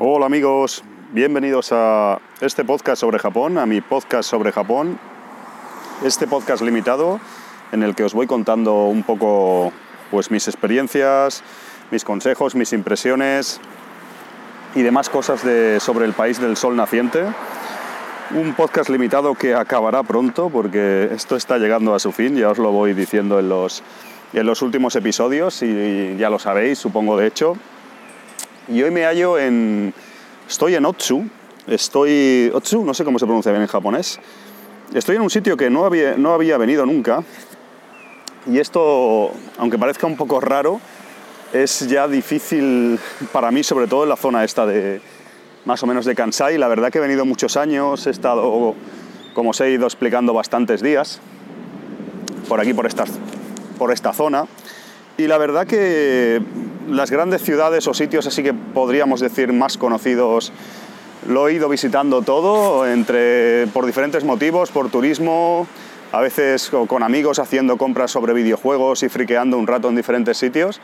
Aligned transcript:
Hola 0.00 0.26
amigos, 0.26 0.84
bienvenidos 1.10 1.70
a 1.72 2.20
este 2.40 2.64
podcast 2.64 3.00
sobre 3.00 3.18
Japón, 3.18 3.58
a 3.58 3.66
mi 3.66 3.80
podcast 3.80 4.30
sobre 4.30 4.52
Japón. 4.52 4.96
Este 6.04 6.28
podcast 6.28 6.62
limitado 6.62 7.18
en 7.72 7.82
el 7.82 7.96
que 7.96 8.04
os 8.04 8.14
voy 8.14 8.28
contando 8.28 8.84
un 8.84 9.02
poco 9.02 9.72
pues 10.12 10.30
mis 10.30 10.46
experiencias, 10.46 11.42
mis 11.90 12.04
consejos, 12.04 12.54
mis 12.54 12.72
impresiones 12.72 13.60
y 14.76 14.82
demás 14.82 15.08
cosas 15.08 15.44
de, 15.44 15.80
sobre 15.80 16.04
el 16.04 16.12
país 16.12 16.40
del 16.40 16.56
sol 16.56 16.76
naciente. 16.76 17.24
Un 18.36 18.54
podcast 18.54 18.90
limitado 18.90 19.34
que 19.34 19.56
acabará 19.56 20.04
pronto 20.04 20.48
porque 20.48 21.08
esto 21.10 21.34
está 21.34 21.58
llegando 21.58 21.96
a 21.96 21.98
su 21.98 22.12
fin, 22.12 22.36
ya 22.36 22.50
os 22.50 22.58
lo 22.58 22.70
voy 22.70 22.94
diciendo 22.94 23.40
en 23.40 23.48
los, 23.48 23.82
en 24.32 24.46
los 24.46 24.62
últimos 24.62 24.94
episodios 24.94 25.60
y 25.64 26.16
ya 26.16 26.30
lo 26.30 26.38
sabéis, 26.38 26.78
supongo 26.78 27.16
de 27.16 27.26
hecho. 27.26 27.56
Y 28.70 28.82
hoy 28.82 28.90
me 28.90 29.04
hallo 29.04 29.38
en... 29.38 29.94
Estoy 30.46 30.74
en 30.74 30.84
Otsu. 30.84 31.24
Estoy... 31.66 32.50
Otsu, 32.52 32.84
no 32.84 32.92
sé 32.92 33.02
cómo 33.02 33.18
se 33.18 33.24
pronuncia 33.24 33.50
bien 33.50 33.62
en 33.62 33.68
japonés. 33.68 34.20
Estoy 34.92 35.16
en 35.16 35.22
un 35.22 35.30
sitio 35.30 35.56
que 35.56 35.70
no 35.70 35.86
había, 35.86 36.16
no 36.18 36.34
había 36.34 36.58
venido 36.58 36.84
nunca. 36.84 37.24
Y 38.46 38.58
esto, 38.58 39.32
aunque 39.56 39.78
parezca 39.78 40.06
un 40.06 40.16
poco 40.16 40.40
raro, 40.40 40.80
es 41.54 41.88
ya 41.88 42.08
difícil 42.08 43.00
para 43.32 43.50
mí, 43.50 43.62
sobre 43.62 43.86
todo 43.86 44.02
en 44.02 44.10
la 44.10 44.16
zona 44.16 44.44
esta 44.44 44.66
de 44.66 45.00
más 45.64 45.82
o 45.82 45.86
menos 45.86 46.04
de 46.04 46.14
Kansai. 46.14 46.58
La 46.58 46.68
verdad 46.68 46.90
que 46.90 46.98
he 46.98 47.02
venido 47.02 47.24
muchos 47.24 47.56
años, 47.56 48.06
he 48.06 48.10
estado, 48.10 48.74
como 49.34 49.50
os 49.50 49.60
he 49.62 49.70
ido 49.70 49.86
explicando, 49.86 50.34
bastantes 50.34 50.82
días 50.82 51.20
por 52.48 52.60
aquí, 52.60 52.74
por 52.74 52.86
esta, 52.86 53.04
por 53.78 53.92
esta 53.92 54.12
zona. 54.12 54.46
Y 55.16 55.26
la 55.26 55.38
verdad 55.38 55.66
que 55.66 56.40
las 56.88 57.10
grandes 57.10 57.42
ciudades 57.42 57.86
o 57.86 57.94
sitios 57.94 58.26
así 58.26 58.42
que 58.42 58.54
podríamos 58.54 59.20
decir 59.20 59.52
más 59.52 59.78
conocidos 59.78 60.52
lo 61.26 61.48
he 61.48 61.54
ido 61.54 61.68
visitando 61.68 62.22
todo 62.22 62.86
entre 62.86 63.66
por 63.68 63.86
diferentes 63.86 64.24
motivos, 64.24 64.70
por 64.70 64.88
turismo, 64.88 65.66
a 66.12 66.20
veces 66.20 66.70
con 66.86 67.02
amigos 67.02 67.38
haciendo 67.38 67.76
compras 67.76 68.10
sobre 68.10 68.32
videojuegos 68.32 69.02
y 69.02 69.08
friqueando 69.08 69.58
un 69.58 69.66
rato 69.66 69.88
en 69.88 69.96
diferentes 69.96 70.38
sitios, 70.38 70.80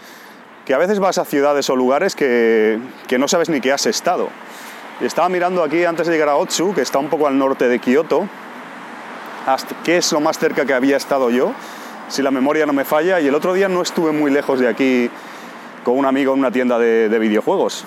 que 0.66 0.75
a 0.75 0.78
veces 0.78 0.98
vas 0.98 1.19
a 1.19 1.25
ciudades 1.25 1.70
o 1.70 1.77
lugares 1.77 2.14
que, 2.14 2.78
que 3.06 3.19
no 3.19 3.28
sabes 3.28 3.48
ni 3.48 3.60
que 3.60 3.72
has 3.72 3.86
estado. 3.86 4.28
estaba 5.00 5.28
mirando 5.28 5.62
aquí 5.62 5.84
antes 5.84 6.06
de 6.06 6.12
llegar 6.12 6.28
a 6.28 6.36
Otsu, 6.36 6.75
que 6.75 6.82
está 6.82 6.98
un 6.98 7.08
poco 7.08 7.27
al 7.27 7.38
norte 7.38 7.69
de 7.69 7.78
Kioto, 7.78 8.28
hasta, 9.47 9.75
que 9.82 9.98
es 9.98 10.12
lo 10.12 10.20
más 10.20 10.38
cerca 10.38 10.66
que 10.66 10.75
había 10.75 10.97
estado 10.97 11.30
yo, 11.30 11.52
si 12.08 12.22
la 12.22 12.30
memoria 12.30 12.66
no 12.66 12.72
me 12.72 12.84
falla, 12.84 13.20
y 13.20 13.28
el 13.28 13.34
otro 13.34 13.55
día 13.55 13.69
no 13.69 13.82
estuve 13.82 14.12
muy 14.12 14.30
lejos 14.30 14.60
de 14.60 14.69
aquí 14.69 15.10
con 15.84 15.96
un 15.96 16.06
amigo 16.06 16.32
en 16.32 16.40
una 16.40 16.50
tienda 16.50 16.78
de, 16.78 17.18
videojuegos. 17.18 17.84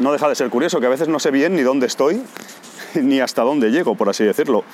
No 0.00 0.12
deja 0.12 0.28
de 0.28 0.34
ser 0.34 0.48
curioso 0.48 0.80
que 0.80 0.86
a 0.86 0.90
veces 0.90 1.08
no 1.08 1.18
sé 1.18 1.30
bien 1.30 1.54
ni 1.54 1.62
dónde 1.62 1.86
estoy, 1.86 2.22
ni 2.94 3.20
hasta 3.20 3.42
dónde 3.42 3.70
llego, 3.70 3.94
por 3.94 4.08
así 4.08 4.24
decirlo. 4.24 4.64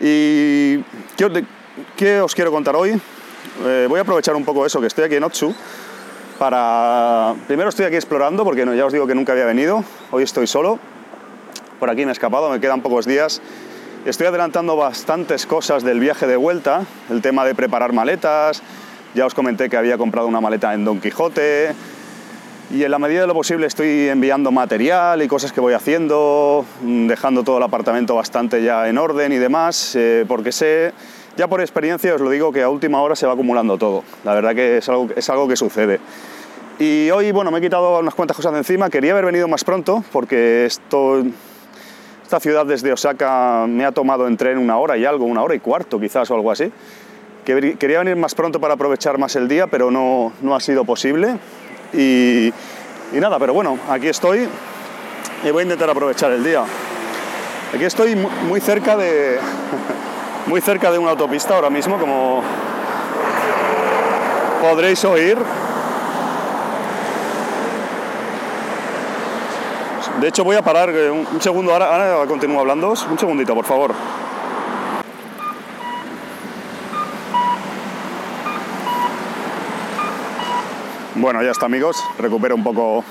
¿Y 0.00 0.82
qué, 1.96 2.20
os 2.20 2.34
quiero 2.34 2.50
contar 2.50 2.74
hoy? 2.74 3.00
Eh, 3.64 3.86
voy 3.88 3.98
a 3.98 4.02
aprovechar 4.02 4.34
un 4.34 4.44
poco 4.44 4.66
eso, 4.66 4.80
que 4.80 4.88
estoy 4.88 5.04
aquí 5.04 5.14
en 5.14 5.24
Otsu, 5.24 5.54
para... 6.38 7.34
Primero 7.46 7.68
estoy 7.68 7.86
aquí 7.86 7.96
explorando, 7.96 8.42
porque 8.42 8.66
ya 8.76 8.86
os 8.86 8.92
digo 8.92 9.06
que 9.06 9.14
nunca 9.14 9.32
había 9.32 9.44
venido, 9.44 9.84
hoy 10.10 10.24
estoy 10.24 10.46
solo, 10.46 10.78
por 11.78 11.90
aquí 11.90 12.04
me 12.04 12.10
he 12.10 12.12
escapado, 12.12 12.50
me 12.50 12.60
quedan 12.60 12.80
pocos 12.80 13.06
días. 13.06 13.40
Estoy 14.06 14.28
adelantando 14.28 14.76
bastantes 14.76 15.46
cosas 15.46 15.82
del 15.82 15.98
viaje 15.98 16.26
de 16.26 16.36
vuelta, 16.36 16.86
el 17.10 17.22
tema 17.22 17.44
de 17.44 17.54
preparar 17.54 17.92
maletas, 17.92 18.62
ya 19.16 19.24
os 19.24 19.32
comenté 19.32 19.70
que 19.70 19.78
había 19.78 19.96
comprado 19.96 20.28
una 20.28 20.42
maleta 20.42 20.74
en 20.74 20.84
Don 20.84 21.00
Quijote 21.00 21.74
y 22.70 22.84
en 22.84 22.90
la 22.90 22.98
medida 22.98 23.22
de 23.22 23.26
lo 23.26 23.32
posible 23.32 23.66
estoy 23.66 24.08
enviando 24.08 24.52
material 24.52 25.22
y 25.22 25.26
cosas 25.26 25.52
que 25.52 25.60
voy 25.60 25.72
haciendo, 25.72 26.66
mm, 26.82 27.06
dejando 27.06 27.42
todo 27.42 27.56
el 27.56 27.62
apartamento 27.62 28.14
bastante 28.14 28.62
ya 28.62 28.86
en 28.88 28.98
orden 28.98 29.32
y 29.32 29.36
demás, 29.36 29.96
eh, 29.96 30.26
porque 30.28 30.52
sé, 30.52 30.92
ya 31.34 31.48
por 31.48 31.62
experiencia 31.62 32.14
os 32.14 32.20
lo 32.20 32.28
digo, 32.28 32.52
que 32.52 32.62
a 32.62 32.68
última 32.68 33.00
hora 33.00 33.16
se 33.16 33.26
va 33.26 33.32
acumulando 33.32 33.78
todo. 33.78 34.04
La 34.22 34.34
verdad 34.34 34.54
que 34.54 34.76
es 34.78 34.88
algo, 34.90 35.08
es 35.16 35.30
algo 35.30 35.48
que 35.48 35.56
sucede. 35.56 35.98
Y 36.78 37.08
hoy, 37.10 37.32
bueno, 37.32 37.50
me 37.50 37.58
he 37.58 37.62
quitado 37.62 37.98
unas 38.00 38.14
cuantas 38.14 38.36
cosas 38.36 38.52
de 38.52 38.58
encima. 38.58 38.90
Quería 38.90 39.12
haber 39.12 39.24
venido 39.24 39.48
más 39.48 39.64
pronto 39.64 40.04
porque 40.12 40.66
esta 40.66 42.38
ciudad 42.38 42.66
desde 42.66 42.92
Osaka 42.92 43.64
me 43.66 43.86
ha 43.86 43.92
tomado 43.92 44.26
en 44.26 44.36
tren 44.36 44.58
una 44.58 44.76
hora 44.76 44.98
y 44.98 45.06
algo, 45.06 45.24
una 45.24 45.42
hora 45.42 45.54
y 45.54 45.60
cuarto 45.60 45.98
quizás 45.98 46.30
o 46.30 46.34
algo 46.34 46.50
así. 46.50 46.70
Quería 47.46 48.00
venir 48.00 48.16
más 48.16 48.34
pronto 48.34 48.58
para 48.58 48.74
aprovechar 48.74 49.18
más 49.18 49.36
el 49.36 49.46
día, 49.46 49.68
pero 49.68 49.92
no, 49.92 50.32
no 50.42 50.56
ha 50.56 50.58
sido 50.58 50.84
posible. 50.84 51.38
Y, 51.94 52.52
nada, 53.12 53.38
pero 53.38 53.54
bueno, 53.54 53.78
aquí 53.88 54.08
estoy 54.08 54.48
y 55.44 55.50
voy 55.52 55.60
a 55.60 55.62
intentar 55.62 55.88
aprovechar 55.88 56.32
el 56.32 56.42
día. 56.42 56.64
Aquí 57.72 57.84
estoy 57.84 58.16
muy 58.16 58.60
cerca 58.60 58.96
de, 58.96 59.38
muy 60.46 60.60
cerca 60.60 60.90
de 60.90 60.98
una 60.98 61.12
autopista 61.12 61.54
ahora 61.54 61.70
mismo, 61.70 62.00
como 62.00 62.42
podréis 64.60 65.04
oír. 65.04 65.38
De 70.20 70.26
hecho, 70.26 70.42
voy 70.42 70.56
a 70.56 70.62
parar 70.62 70.90
un, 70.90 71.40
segundo, 71.40 71.72
ahora, 71.72 72.12
ahora 72.12 72.26
continúo 72.26 72.58
hablando. 72.58 72.88
Un 72.88 73.18
segundito, 73.20 73.54
por 73.54 73.66
favor. 73.66 73.94
Bueno, 81.26 81.42
ya 81.42 81.50
está 81.50 81.66
amigos, 81.66 81.96
recupero 82.20 82.54
un 82.54 82.62
poco, 82.62 83.02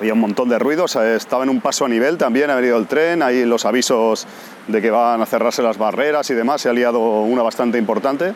había 0.00 0.12
un 0.12 0.18
montón 0.18 0.48
de 0.48 0.58
ruidos, 0.58 0.96
eh, 0.96 1.14
estaba 1.14 1.44
en 1.44 1.48
un 1.48 1.60
paso 1.60 1.84
a 1.84 1.88
nivel 1.88 2.18
también, 2.18 2.50
ha 2.50 2.56
venido 2.56 2.76
el 2.76 2.88
tren, 2.88 3.22
ahí 3.22 3.44
los 3.44 3.64
avisos 3.64 4.26
de 4.66 4.82
que 4.82 4.90
van 4.90 5.22
a 5.22 5.26
cerrarse 5.26 5.62
las 5.62 5.78
barreras 5.78 6.28
y 6.30 6.34
demás, 6.34 6.62
se 6.62 6.68
ha 6.68 6.72
liado 6.72 6.98
una 6.98 7.44
bastante 7.44 7.78
importante. 7.78 8.34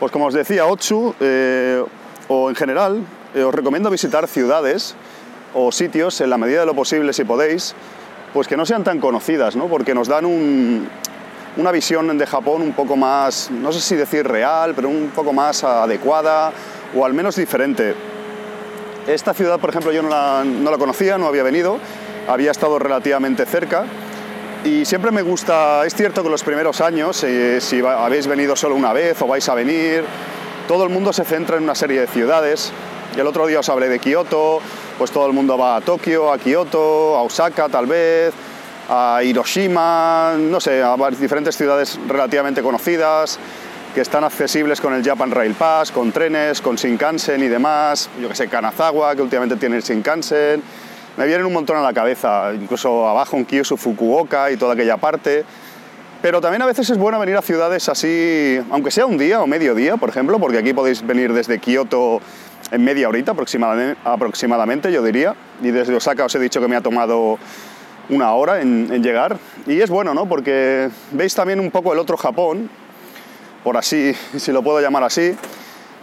Pues 0.00 0.10
como 0.10 0.24
os 0.24 0.32
decía, 0.32 0.64
Otsu, 0.64 1.14
eh, 1.20 1.84
o 2.28 2.48
en 2.48 2.56
general, 2.56 3.02
eh, 3.34 3.42
os 3.42 3.54
recomiendo 3.54 3.90
visitar 3.90 4.28
ciudades 4.28 4.96
o 5.52 5.70
sitios 5.70 6.22
en 6.22 6.30
la 6.30 6.38
medida 6.38 6.60
de 6.60 6.66
lo 6.66 6.74
posible, 6.74 7.12
si 7.12 7.24
podéis, 7.24 7.74
pues 8.32 8.48
que 8.48 8.56
no 8.56 8.64
sean 8.64 8.82
tan 8.82 8.98
conocidas, 8.98 9.56
¿no? 9.56 9.66
porque 9.66 9.94
nos 9.94 10.08
dan 10.08 10.24
una 10.24 11.70
visión 11.70 12.16
de 12.16 12.26
Japón 12.26 12.62
un 12.62 12.72
poco 12.72 12.96
más, 12.96 13.50
no 13.50 13.72
sé 13.72 13.82
si 13.82 13.94
decir 13.94 14.26
real, 14.26 14.72
pero 14.74 14.88
un 14.88 15.12
poco 15.14 15.34
más 15.34 15.64
adecuada 15.64 16.50
o 16.94 17.04
al 17.04 17.14
menos 17.14 17.36
diferente. 17.36 17.94
Esta 19.06 19.34
ciudad, 19.34 19.60
por 19.60 19.70
ejemplo, 19.70 19.92
yo 19.92 20.02
no 20.02 20.08
la, 20.08 20.78
conocía, 20.78 21.18
no 21.18 21.26
había 21.26 21.42
venido, 21.42 21.78
había 22.28 22.50
estado 22.50 22.78
relativamente 22.78 23.44
cerca 23.44 23.84
y 24.64 24.86
siempre 24.86 25.10
me 25.10 25.20
gusta, 25.20 25.84
es 25.84 25.94
cierto 25.94 26.22
que 26.22 26.30
los 26.30 26.42
primeros 26.42 26.80
años, 26.80 27.22
eh, 27.22 27.60
si 27.60 27.80
habéis 27.84 28.26
venido 28.26 28.56
solo 28.56 28.74
una 28.74 28.94
vez 28.94 29.20
o 29.20 29.26
vais 29.26 29.46
a 29.48 29.54
venir, 29.54 30.04
todo 30.66 30.84
el 30.84 30.90
mundo 30.90 31.12
se 31.12 31.24
centra 31.24 31.58
en 31.58 31.64
una 31.64 31.74
serie 31.74 32.00
de 32.00 32.06
ciudades. 32.06 32.72
El 33.14 33.26
otro 33.26 33.46
día 33.46 33.60
os 33.60 33.68
hablé 33.68 33.90
de 33.90 33.98
Kioto, 33.98 34.60
pues 34.96 35.10
todo 35.10 35.26
el 35.26 35.34
mundo 35.34 35.58
va 35.58 35.76
a 35.76 35.80
Tokio, 35.82 36.32
a 36.32 36.38
Kioto, 36.38 37.14
a 37.14 37.22
Osaka 37.22 37.68
tal 37.68 37.86
vez, 37.86 38.32
a 38.88 39.20
Hiroshima, 39.22 40.34
no 40.38 40.60
sé, 40.60 40.82
a 40.82 40.96
diferentes 41.10 41.56
ciudades 41.56 41.98
relativamente 42.08 42.62
conocidas 42.62 43.38
que 43.94 44.00
están 44.00 44.24
accesibles 44.24 44.80
con 44.80 44.92
el 44.92 45.04
Japan 45.04 45.30
Rail 45.30 45.54
Pass, 45.54 45.92
con 45.92 46.10
trenes, 46.10 46.60
con 46.60 46.74
Shinkansen 46.74 47.40
y 47.44 47.46
demás. 47.46 48.10
Yo 48.20 48.28
que 48.28 48.34
sé, 48.34 48.48
Kanazawa, 48.48 49.14
que 49.14 49.22
últimamente 49.22 49.54
tiene 49.54 49.76
el 49.76 49.82
Shinkansen. 49.82 50.60
Me 51.16 51.26
vienen 51.26 51.46
un 51.46 51.52
montón 51.52 51.76
a 51.76 51.80
la 51.80 51.92
cabeza, 51.92 52.52
incluso 52.52 53.08
abajo 53.08 53.36
en 53.36 53.44
Kyushu, 53.44 53.76
Fukuoka 53.76 54.50
y 54.50 54.56
toda 54.56 54.74
aquella 54.74 54.96
parte. 54.96 55.44
Pero 56.20 56.40
también 56.40 56.62
a 56.62 56.66
veces 56.66 56.90
es 56.90 56.98
bueno 56.98 57.20
venir 57.20 57.36
a 57.36 57.42
ciudades 57.42 57.88
así, 57.88 58.58
aunque 58.70 58.90
sea 58.90 59.06
un 59.06 59.16
día 59.16 59.40
o 59.40 59.46
medio 59.46 59.76
día, 59.76 59.96
por 59.96 60.08
ejemplo, 60.08 60.40
porque 60.40 60.58
aquí 60.58 60.72
podéis 60.72 61.06
venir 61.06 61.32
desde 61.32 61.60
Kioto 61.60 62.20
en 62.72 62.82
media 62.82 63.08
horita 63.08 63.32
aproximadamente, 63.32 64.90
yo 64.90 65.04
diría. 65.04 65.36
Y 65.62 65.70
desde 65.70 65.94
Osaka 65.94 66.24
os 66.24 66.34
he 66.34 66.40
dicho 66.40 66.60
que 66.60 66.66
me 66.66 66.74
ha 66.74 66.80
tomado 66.80 67.38
una 68.08 68.32
hora 68.32 68.60
en, 68.60 68.88
en 68.92 69.04
llegar. 69.04 69.38
Y 69.68 69.80
es 69.80 69.88
bueno, 69.88 70.14
¿no? 70.14 70.26
Porque 70.26 70.90
veis 71.12 71.32
también 71.32 71.60
un 71.60 71.70
poco 71.70 71.92
el 71.92 72.00
otro 72.00 72.16
Japón, 72.16 72.68
por 73.64 73.78
así, 73.78 74.14
si 74.36 74.52
lo 74.52 74.62
puedo 74.62 74.80
llamar 74.80 75.02
así. 75.02 75.34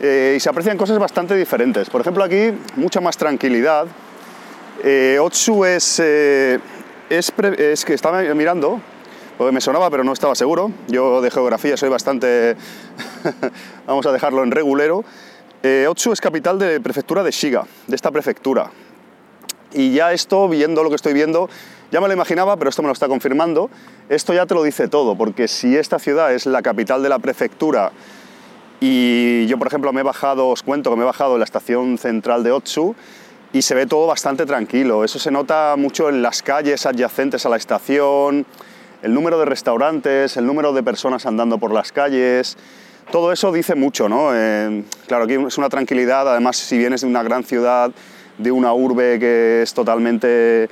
eh, 0.03 0.33
y 0.35 0.39
se 0.39 0.49
aprecian 0.49 0.77
cosas 0.77 0.97
bastante 0.97 1.35
diferentes. 1.35 1.89
Por 1.89 2.01
ejemplo, 2.01 2.23
aquí 2.23 2.51
mucha 2.75 2.99
más 2.99 3.15
tranquilidad. 3.17 3.85
Eh, 4.83 5.19
Otsu 5.21 5.63
es, 5.63 6.01
eh, 6.03 6.59
es, 7.07 7.85
que 7.85 7.93
estaba 7.93 8.23
mirando, 8.33 8.81
porque 9.37 9.51
me 9.51 9.61
sonaba 9.61 9.91
pero 9.91 10.03
no 10.03 10.11
estaba 10.11 10.33
seguro. 10.33 10.71
Yo 10.87 11.21
de 11.21 11.29
geografía 11.29 11.77
soy 11.77 11.89
bastante, 11.89 12.57
vamos 13.85 14.07
a 14.07 14.11
dejarlo 14.11 14.43
en 14.43 14.49
regulero. 14.49 15.05
Otsu 15.87 16.11
es 16.11 16.19
capital 16.19 16.57
de 16.57 16.81
prefectura 16.81 17.21
de 17.21 17.29
Shiga, 17.29 17.67
de 17.85 17.95
esta 17.95 18.09
prefectura. 18.09 18.71
Y 19.71 19.93
ya 19.93 20.11
esto, 20.11 20.49
viendo 20.49 20.81
lo 20.81 20.89
que 20.89 20.95
estoy 20.95 21.13
viendo, 21.13 21.47
ya 21.91 22.01
me 22.01 22.07
lo 22.07 22.13
imaginaba, 22.13 22.57
pero 22.57 22.69
esto 22.69 22.81
me 22.81 22.87
lo 22.87 22.93
está 22.93 23.07
confirmando. 23.07 23.69
Esto 24.09 24.33
ya 24.33 24.45
te 24.45 24.55
lo 24.55 24.63
dice 24.63 24.87
todo, 24.87 25.15
porque 25.15 25.47
si 25.47 25.75
esta 25.75 25.99
ciudad 25.99 26.33
es 26.33 26.45
la 26.45 26.61
capital 26.61 27.03
de 27.03 27.09
la 27.09 27.19
prefectura 27.19 27.91
y 28.83 29.45
yo, 29.45 29.59
por 29.59 29.67
ejemplo, 29.67 29.93
me 29.93 30.01
he 30.01 30.03
bajado, 30.03 30.47
os 30.47 30.63
cuento 30.63 30.89
que 30.89 30.95
me 30.95 31.03
he 31.03 31.05
bajado 31.05 31.33
en 31.33 31.39
la 31.39 31.45
estación 31.45 31.99
central 31.99 32.43
de 32.43 32.51
Otsu 32.51 32.95
y 33.53 33.61
se 33.61 33.75
ve 33.75 33.85
todo 33.85 34.07
bastante 34.07 34.47
tranquilo. 34.47 35.03
Eso 35.03 35.19
se 35.19 35.29
nota 35.29 35.75
mucho 35.77 36.09
en 36.09 36.23
las 36.23 36.41
calles 36.41 36.87
adyacentes 36.87 37.45
a 37.45 37.49
la 37.49 37.57
estación, 37.57 38.45
el 39.03 39.13
número 39.13 39.37
de 39.37 39.45
restaurantes, 39.45 40.35
el 40.35 40.47
número 40.47 40.73
de 40.73 40.81
personas 40.81 41.27
andando 41.27 41.59
por 41.59 41.71
las 41.71 41.91
calles. 41.91 42.57
Todo 43.11 43.31
eso 43.31 43.51
dice 43.51 43.75
mucho, 43.75 44.09
¿no? 44.09 44.31
Eh, 44.33 44.83
claro, 45.07 45.25
aquí 45.25 45.33
es 45.33 45.57
una 45.59 45.69
tranquilidad, 45.69 46.27
además 46.27 46.57
si 46.57 46.77
vienes 46.79 47.01
de 47.01 47.07
una 47.07 47.21
gran 47.21 47.43
ciudad, 47.43 47.91
de 48.39 48.51
una 48.51 48.73
urbe 48.73 49.19
que 49.19 49.61
es 49.61 49.75
totalmente 49.75 50.69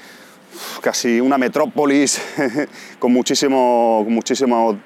casi 0.81 1.19
una 1.19 1.37
metrópolis 1.37 2.21
con 2.99 3.13
muchísimo, 3.13 4.05
muchísimo 4.07 4.77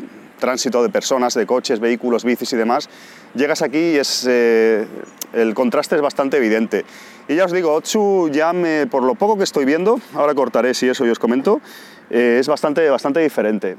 tránsito 0.43 0.83
de 0.83 0.89
personas, 0.89 1.33
de 1.35 1.45
coches, 1.45 1.79
vehículos, 1.79 2.25
bicis 2.25 2.51
y 2.51 2.57
demás, 2.57 2.89
llegas 3.33 3.61
aquí 3.61 3.77
y 3.77 3.95
es, 3.95 4.27
eh, 4.29 4.85
el 5.31 5.53
contraste 5.53 5.95
es 5.95 6.01
bastante 6.01 6.35
evidente. 6.35 6.83
Y 7.29 7.35
ya 7.35 7.45
os 7.45 7.53
digo, 7.53 7.71
Otsu 7.71 8.29
ya 8.29 8.51
me, 8.51 8.85
por 8.87 9.03
lo 9.03 9.15
poco 9.15 9.37
que 9.37 9.45
estoy 9.45 9.63
viendo, 9.63 10.01
ahora 10.13 10.35
cortaré 10.35 10.73
si 10.73 10.89
eso 10.89 11.05
y 11.05 11.09
os 11.09 11.17
comento, 11.17 11.61
eh, 12.09 12.39
es 12.41 12.49
bastante, 12.49 12.89
bastante 12.89 13.21
diferente. 13.21 13.77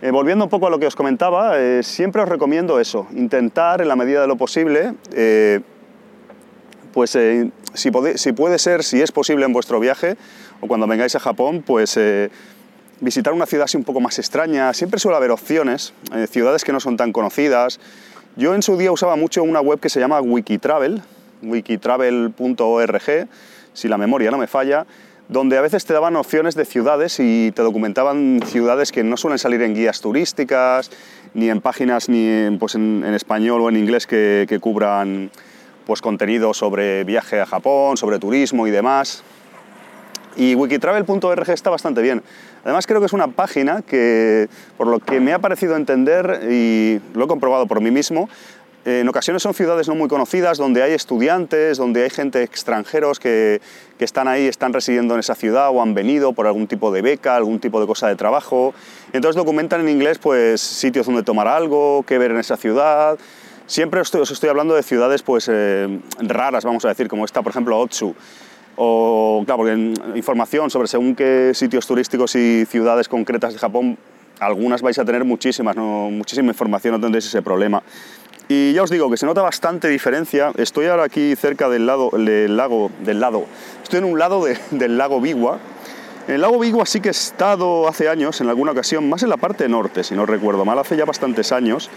Eh, 0.00 0.10
volviendo 0.10 0.44
un 0.44 0.50
poco 0.50 0.68
a 0.68 0.70
lo 0.70 0.78
que 0.78 0.86
os 0.86 0.96
comentaba, 0.96 1.54
siempre 1.82 2.22
os 2.22 2.28
recomiendo 2.30 2.80
eso, 2.80 3.06
intentar 3.14 3.82
en 3.82 3.88
la 3.88 3.96
medida 3.96 4.22
de 4.22 4.26
lo 4.26 4.36
posible, 4.36 4.94
pues 6.94 7.10
si, 7.10 7.90
si 8.14 8.32
puede 8.32 8.58
ser, 8.58 8.82
si 8.82 9.02
es 9.02 9.12
posible 9.12 9.44
en 9.44 9.52
vuestro 9.52 9.80
viaje, 9.80 10.16
o 10.60 10.66
cuando 10.66 10.86
vengáis 10.86 11.14
a 11.16 11.20
Japón, 11.20 11.62
pues 11.66 11.96
eh, 11.96 12.30
visitar 13.00 13.32
una 13.32 13.46
ciudad 13.46 13.64
así 13.64 13.76
un 13.76 13.84
poco 13.84 14.00
más 14.00 14.18
extraña. 14.18 14.72
Siempre 14.72 15.00
suele 15.00 15.16
haber 15.16 15.30
opciones, 15.30 15.92
eh, 16.14 16.26
ciudades 16.26 16.64
que 16.64 16.72
no 16.72 16.80
son 16.80 16.96
tan 16.96 17.12
conocidas. 17.12 17.80
Yo 18.36 18.54
en 18.54 18.62
su 18.62 18.76
día 18.76 18.92
usaba 18.92 19.16
mucho 19.16 19.42
una 19.42 19.60
web 19.60 19.80
que 19.80 19.88
se 19.88 20.00
llama 20.00 20.20
Wikitravel, 20.20 21.02
wikitravel.org, 21.42 23.28
si 23.72 23.88
la 23.88 23.98
memoria 23.98 24.30
no 24.30 24.38
me 24.38 24.46
falla, 24.46 24.86
donde 25.28 25.58
a 25.58 25.60
veces 25.60 25.84
te 25.84 25.92
daban 25.92 26.16
opciones 26.16 26.54
de 26.54 26.64
ciudades 26.64 27.18
y 27.18 27.50
te 27.52 27.62
documentaban 27.62 28.40
ciudades 28.44 28.92
que 28.92 29.02
no 29.02 29.16
suelen 29.16 29.38
salir 29.38 29.62
en 29.62 29.74
guías 29.74 30.00
turísticas, 30.00 30.90
ni 31.34 31.50
en 31.50 31.60
páginas 31.60 32.08
ni 32.08 32.26
en, 32.26 32.58
pues 32.58 32.74
en, 32.74 33.02
español 33.04 33.60
o 33.62 33.68
en 33.68 33.76
inglés 33.76 34.06
que, 34.06 34.46
que 34.48 34.60
cubran 34.60 35.30
pues, 35.86 36.00
contenido 36.00 36.54
sobre 36.54 37.04
viaje 37.04 37.40
a 37.40 37.46
Japón, 37.46 37.96
sobre 37.96 38.18
turismo 38.18 38.66
y 38.66 38.70
demás. 38.70 39.24
Y 40.36 40.54
wikitravel.org 40.54 41.48
está 41.48 41.70
bastante 41.70 42.02
bien. 42.02 42.22
Además 42.62 42.86
creo 42.86 43.00
que 43.00 43.06
es 43.06 43.12
una 43.12 43.28
página 43.28 43.82
que, 43.82 44.48
por 44.76 44.86
lo 44.86 45.00
que 45.00 45.18
me 45.20 45.32
ha 45.32 45.38
parecido 45.38 45.76
entender, 45.76 46.48
y 46.50 47.00
lo 47.14 47.24
he 47.24 47.28
comprobado 47.28 47.66
por 47.66 47.80
mí 47.80 47.90
mismo, 47.90 48.28
en 48.84 49.08
ocasiones 49.08 49.42
son 49.42 49.52
ciudades 49.52 49.88
no 49.88 49.96
muy 49.96 50.08
conocidas 50.08 50.58
donde 50.58 50.80
hay 50.80 50.92
estudiantes, 50.92 51.76
donde 51.76 52.04
hay 52.04 52.10
gente 52.10 52.44
extranjeros 52.44 53.18
que, 53.18 53.60
que, 53.98 54.04
están 54.04 54.28
ahí, 54.28 54.46
están 54.46 54.72
residiendo 54.72 55.14
en 55.14 55.20
esa 55.20 55.34
ciudad 55.34 55.70
o 55.70 55.82
han 55.82 55.92
venido 55.92 56.34
por 56.34 56.46
algún 56.46 56.68
tipo 56.68 56.92
de 56.92 57.02
beca, 57.02 57.34
algún 57.34 57.58
tipo 57.58 57.80
de 57.80 57.86
cosa 57.88 58.06
de 58.06 58.14
trabajo. 58.14 58.74
Entonces 59.12 59.34
documentan 59.34 59.80
en 59.80 59.88
inglés 59.88 60.18
pues 60.18 60.60
sitios 60.60 61.06
donde 61.06 61.24
tomar 61.24 61.48
algo, 61.48 62.04
qué 62.06 62.16
ver 62.18 62.30
en 62.30 62.36
esa 62.36 62.56
ciudad. 62.56 63.18
Siempre 63.66 64.00
os 64.00 64.30
estoy, 64.30 64.50
hablando 64.50 64.76
de 64.76 64.84
ciudades 64.84 65.24
pues 65.24 65.50
eh, 65.52 65.98
raras, 66.20 66.64
vamos 66.64 66.84
a 66.84 66.88
decir, 66.88 67.08
como 67.08 67.24
esta, 67.24 67.42
por 67.42 67.50
ejemplo, 67.50 67.76
Otsu 67.80 68.14
o, 68.76 69.42
claro, 69.46 69.58
porque 69.58 69.74
información 70.14 70.70
sobre 70.70 70.88
según 70.88 71.14
qué 71.14 71.52
sitios 71.54 71.86
turísticos 71.86 72.34
y 72.36 72.64
ciudades 72.66 73.08
concretas 73.08 73.54
de 73.54 73.58
Japón, 73.58 73.98
algunas 74.38 74.82
vais 74.82 74.98
a 74.98 75.04
tener 75.04 75.24
muchísimas, 75.24 75.76
¿no? 75.76 76.10
muchísima 76.10 76.48
información, 76.48 76.94
no 76.94 77.00
tendréis 77.00 77.26
ese 77.26 77.42
problema. 77.42 77.82
Y 78.48 78.74
ya 78.74 78.82
os 78.82 78.90
digo 78.90 79.10
que 79.10 79.16
se 79.16 79.26
nota 79.26 79.42
bastante 79.42 79.88
diferencia. 79.88 80.52
Estoy 80.56 80.86
ahora 80.86 81.04
aquí 81.04 81.34
cerca 81.34 81.68
del, 81.68 81.86
lado, 81.86 82.10
del 82.12 82.56
lago, 82.56 82.90
del 83.00 83.18
lado, 83.18 83.44
estoy 83.82 83.98
en 83.98 84.04
un 84.04 84.18
lado 84.18 84.44
del 84.70 84.98
lago 84.98 85.20
Biwa. 85.20 85.58
En 86.28 86.34
el 86.34 86.40
lago 86.40 86.58
Biwa 86.58 86.84
sí 86.86 87.00
que 87.00 87.08
he 87.08 87.12
estado 87.12 87.88
hace 87.88 88.08
años, 88.08 88.40
en 88.40 88.48
alguna 88.48 88.72
ocasión, 88.72 89.08
más 89.08 89.22
en 89.22 89.30
la 89.30 89.36
parte 89.36 89.68
norte, 89.68 90.04
si 90.04 90.14
no 90.14 90.26
recuerdo 90.26 90.64
mal, 90.64 90.78
hace 90.78 90.96
ya 90.96 91.04
bastantes 91.04 91.52
años. 91.52 91.88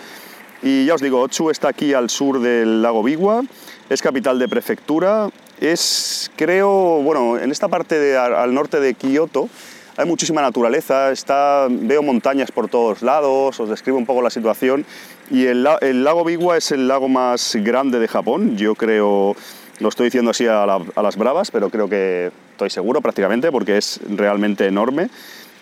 Y 0.62 0.86
ya 0.86 0.96
os 0.96 1.02
digo, 1.02 1.22
Otsu 1.22 1.50
está 1.50 1.70
aquí 1.70 1.94
al 1.94 2.10
sur 2.10 2.40
del 2.40 2.82
lago 2.82 3.02
Biwa, 3.02 3.44
es 3.90 4.02
capital 4.02 4.38
de 4.40 4.48
prefectura, 4.48 5.30
es, 5.60 6.32
creo, 6.36 7.02
bueno, 7.02 7.38
en 7.38 7.52
esta 7.52 7.68
parte 7.68 8.16
al 8.16 8.54
norte 8.54 8.80
de 8.80 8.94
Kioto 8.94 9.50
hay 9.98 10.06
muchísima 10.06 10.42
naturaleza, 10.42 11.12
está, 11.12 11.68
veo 11.70 12.02
montañas 12.02 12.52
por 12.52 12.70
todos 12.70 13.02
lados, 13.02 13.60
os 13.60 13.70
describo 13.70 13.98
un 13.98 14.06
poco 14.06 14.22
la 14.22 14.30
situación. 14.30 14.86
Y 15.30 15.46
el, 15.46 15.64
lago 15.64 16.24
Biwa 16.24 16.56
es 16.56 16.72
el 16.72 16.88
lago 16.88 17.10
más 17.10 17.58
grande 17.58 18.00
de 18.00 18.08
Japón, 18.08 18.56
yo 18.56 18.76
creo, 18.76 19.36
lo 19.80 19.90
estoy 19.90 20.06
diciendo 20.06 20.32
así 20.32 20.48
a, 20.48 20.64
a 20.64 21.02
las 21.02 21.18
bravas, 21.18 21.52
pero 21.52 21.70
creo 21.70 21.90
que 21.90 22.32
estoy 22.52 22.70
seguro 22.70 23.02
prácticamente 23.02 23.52
porque 23.52 23.78
es 23.78 24.00
realmente 24.08 24.68
enorme, 24.68 25.10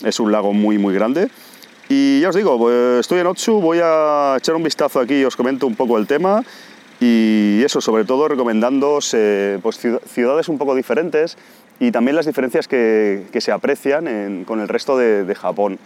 es 0.04 0.20
un 0.20 0.32
lago 0.32 0.54
muy, 0.54 0.78
muy 0.78 0.94
grande. 0.94 1.30
Y 1.90 2.20
ya 2.20 2.30
os 2.30 2.36
digo, 2.36 2.60
pues, 2.60 3.00
estoy 3.00 3.20
en 3.20 3.28
Otsu, 3.28 3.62
voy 3.62 3.80
a 3.82 4.36
echar 4.38 4.56
un 4.56 4.64
vistazo 4.64 5.00
aquí 5.00 5.22
y 5.22 5.24
os 5.24 5.36
comento 5.36 5.66
un 5.66 5.76
poco 5.76 5.98
el 5.98 6.06
tema. 6.06 6.44
Y 7.00 7.62
eso, 7.64 7.80
sobre 7.80 8.06
todo 8.06 8.28
recomendando 8.28 9.00
pues, 9.62 9.80
ciudades 10.08 10.50
un 10.50 10.58
poco 10.58 10.76
diferentes 10.76 11.38
y 11.80 11.92
también 11.92 12.16
las 12.16 12.26
diferencias 12.26 12.68
que, 12.68 13.28
se 13.40 13.52
aprecian 13.52 14.44
con 14.46 14.60
el 14.60 14.68
resto 14.68 14.98
de, 14.98 15.36
Japón. 15.36 15.78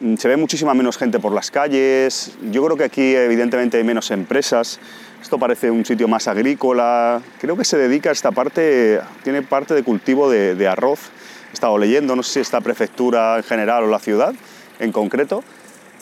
Mm, 0.00 0.16
se 0.16 0.28
ve 0.28 0.36
muchísima 0.36 0.74
menos 0.74 0.98
gente 0.98 1.20
por 1.20 1.32
las 1.32 1.50
calles, 1.50 2.32
yo 2.50 2.64
creo 2.64 2.76
que 2.76 2.84
aquí 2.84 3.14
evidentemente 3.14 3.76
hay 3.76 3.84
menos 3.84 4.10
empresas, 4.10 4.80
esto 5.20 5.38
parece 5.38 5.70
un 5.70 5.84
sitio 5.84 6.08
más 6.08 6.26
agrícola, 6.26 7.22
creo 7.40 7.56
que 7.56 7.64
se 7.64 7.78
dedica 7.78 8.10
a 8.10 8.12
esta 8.12 8.32
parte, 8.32 9.00
tiene 9.22 9.42
parte 9.42 9.74
de 9.74 9.84
cultivo 9.84 10.28
de, 10.28 10.56
de 10.56 10.66
arroz, 10.66 11.10
he 11.50 11.54
estado 11.54 11.78
leyendo, 11.78 12.16
no 12.16 12.24
sé 12.24 12.32
si 12.32 12.40
esta 12.40 12.60
prefectura 12.60 13.36
en 13.36 13.44
general 13.44 13.84
o 13.84 13.86
la 13.86 14.00
ciudad 14.00 14.34
en 14.80 14.90
concreto, 14.90 15.44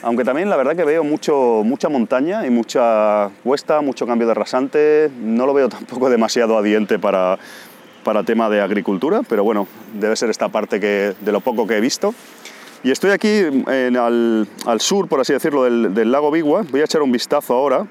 aunque 0.03 0.25
también 0.25 0.49
la 0.49 0.57
verdad 0.57 0.77
que 0.77 0.85
veo 0.85 1.05
mucho, 1.05 1.63
mucha 1.65 1.89
montaña 1.89 2.47
y 2.47 2.51
mucha 2.51 3.31
cuesta, 3.45 3.81
mucho 3.81 4.07
cambio 4.07 4.27
de 4.27 4.35
rasante. 4.35 5.11
No 5.21 5.47
lo 5.47 5.55
veo 5.55 5.69
tampoco 5.71 6.09
demasiado 6.11 6.57
adiente 6.57 6.99
para, 6.99 7.39
para 8.05 8.23
tema 8.23 8.49
de 8.49 8.61
agricultura, 8.61 9.23
pero 9.29 9.45
bueno, 9.45 9.67
debe 9.95 10.17
ser 10.17 10.31
esta 10.31 10.49
parte 10.49 10.81
que, 10.81 11.15
de 11.21 11.33
lo 11.33 11.41
poco 11.41 11.67
que 11.67 11.77
he 11.77 11.81
visto. 11.81 12.15
Y 12.83 12.91
estoy 12.91 13.11
aquí 13.11 13.29
en, 13.29 13.97
al, 13.97 14.49
al, 14.65 14.81
sur, 14.81 15.07
por 15.07 15.21
así 15.21 15.35
decirlo, 15.35 15.65
del, 15.65 15.93
del, 15.93 16.11
lago 16.11 16.31
Bigua. 16.31 16.65
Voy 16.71 16.81
a 16.81 16.85
echar 16.85 17.03
un 17.03 17.13
vistazo 17.13 17.53
ahora. 17.53 17.87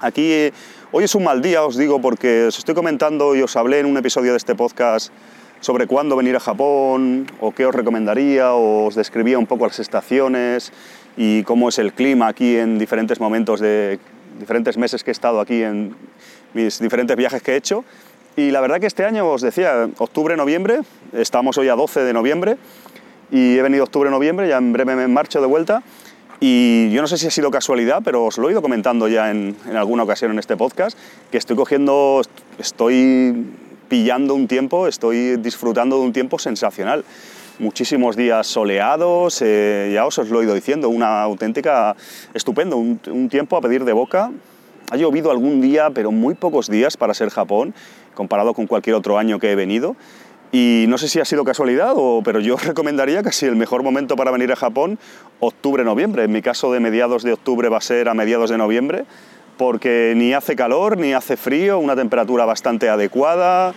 Aquí 0.00 0.50
hoy 0.92 1.04
es 1.04 1.14
un 1.14 1.24
mal 1.24 1.42
día, 1.42 1.62
os 1.62 1.76
digo, 1.76 2.00
porque 2.00 2.46
os 2.46 2.56
estoy 2.56 2.74
comentando 2.74 3.36
y 3.36 3.42
os 3.42 3.54
hablé 3.54 3.80
en 3.80 3.86
un 3.86 3.96
episodio 3.98 4.30
de 4.30 4.38
este 4.38 4.54
podcast 4.54 5.12
sobre 5.62 5.86
cuándo 5.86 6.16
venir 6.16 6.36
a 6.36 6.40
Japón 6.40 7.26
o 7.40 7.52
qué 7.52 7.64
os 7.64 7.74
recomendaría, 7.74 8.52
o 8.52 8.86
os 8.86 8.94
describía 8.94 9.38
un 9.38 9.46
poco 9.46 9.66
las 9.66 9.78
estaciones 9.78 10.72
y 11.16 11.44
cómo 11.44 11.68
es 11.68 11.78
el 11.78 11.92
clima 11.92 12.26
aquí 12.26 12.56
en 12.56 12.78
diferentes 12.78 13.20
momentos 13.20 13.60
de 13.60 13.98
diferentes 14.38 14.76
meses 14.76 15.04
que 15.04 15.10
he 15.10 15.12
estado 15.12 15.40
aquí 15.40 15.62
en 15.62 15.94
mis 16.52 16.80
diferentes 16.80 17.16
viajes 17.16 17.42
que 17.42 17.52
he 17.52 17.56
hecho. 17.56 17.84
Y 18.36 18.50
la 18.50 18.60
verdad 18.60 18.80
que 18.80 18.86
este 18.86 19.04
año, 19.04 19.28
os 19.28 19.40
decía, 19.40 19.88
octubre, 19.98 20.36
noviembre, 20.36 20.80
estamos 21.12 21.56
hoy 21.58 21.68
a 21.68 21.76
12 21.76 22.00
de 22.00 22.12
noviembre 22.12 22.56
y 23.30 23.56
he 23.56 23.62
venido 23.62 23.84
octubre-noviembre, 23.84 24.48
ya 24.48 24.58
en 24.58 24.72
breve 24.72 24.96
me 24.96 25.06
marcho 25.06 25.40
de 25.40 25.46
vuelta. 25.46 25.82
Y 26.40 26.90
yo 26.90 27.02
no 27.02 27.06
sé 27.06 27.18
si 27.18 27.28
ha 27.28 27.30
sido 27.30 27.52
casualidad, 27.52 28.00
pero 28.04 28.24
os 28.24 28.36
lo 28.36 28.48
he 28.48 28.52
ido 28.52 28.62
comentando 28.62 29.06
ya 29.06 29.30
en, 29.30 29.54
en 29.68 29.76
alguna 29.76 30.02
ocasión 30.02 30.32
en 30.32 30.40
este 30.40 30.56
podcast, 30.56 30.98
que 31.30 31.38
estoy 31.38 31.54
cogiendo, 31.54 32.20
estoy 32.58 33.46
pillando 33.92 34.34
un 34.34 34.48
tiempo, 34.48 34.88
estoy 34.88 35.36
disfrutando 35.36 35.98
de 35.98 36.02
un 36.06 36.14
tiempo 36.14 36.38
sensacional 36.38 37.04
muchísimos 37.58 38.16
días 38.16 38.46
soleados, 38.46 39.42
eh, 39.42 39.90
ya 39.92 40.06
os, 40.06 40.16
lo 40.16 40.40
he 40.40 40.44
ido 40.44 40.54
diciendo, 40.54 40.88
una 40.88 41.20
auténtica 41.20 41.94
estupendo, 42.32 42.78
un, 42.78 43.28
tiempo 43.28 43.54
a 43.58 43.60
pedir 43.60 43.84
de 43.84 43.92
boca. 43.92 44.30
Ha 44.90 44.96
llovido 44.96 45.30
algún 45.30 45.60
día, 45.60 45.90
pero 45.90 46.10
muy 46.10 46.32
pocos 46.32 46.70
días 46.70 46.96
para 46.96 47.12
ser 47.12 47.28
Japón, 47.28 47.74
comparado 48.14 48.54
con 48.54 48.66
cualquier 48.66 48.96
otro 48.96 49.18
año 49.18 49.38
que 49.38 49.52
he 49.52 49.56
venido. 49.56 49.94
Y 50.52 50.86
no 50.88 50.96
sé 50.96 51.08
si 51.08 51.20
ha 51.20 51.26
sido 51.26 51.44
casualidad, 51.44 51.92
o, 51.94 52.22
pero 52.24 52.40
yo 52.40 52.56
recomendaría 52.64 53.22
casi 53.22 53.44
el 53.44 53.56
mejor 53.56 53.82
momento 53.82 54.16
para 54.16 54.30
venir 54.30 54.50
a 54.52 54.56
Japón, 54.56 54.98
octubre-noviembre. 55.38 56.24
En 56.24 56.32
mi 56.32 56.40
caso, 56.40 56.72
de 56.72 56.80
mediados 56.80 57.24
de 57.24 57.34
octubre 57.34 57.68
va 57.68 57.76
a 57.76 57.82
ser 57.82 58.08
a 58.08 58.14
mediados 58.14 58.48
de 58.48 58.56
noviembre, 58.56 59.04
porque 59.62 60.12
ni 60.16 60.34
hace 60.34 60.56
calor 60.56 60.98
ni 60.98 61.12
hace 61.12 61.36
frío, 61.36 61.78
una 61.78 61.94
temperatura 61.94 62.44
bastante 62.44 62.88
adecuada. 62.88 63.72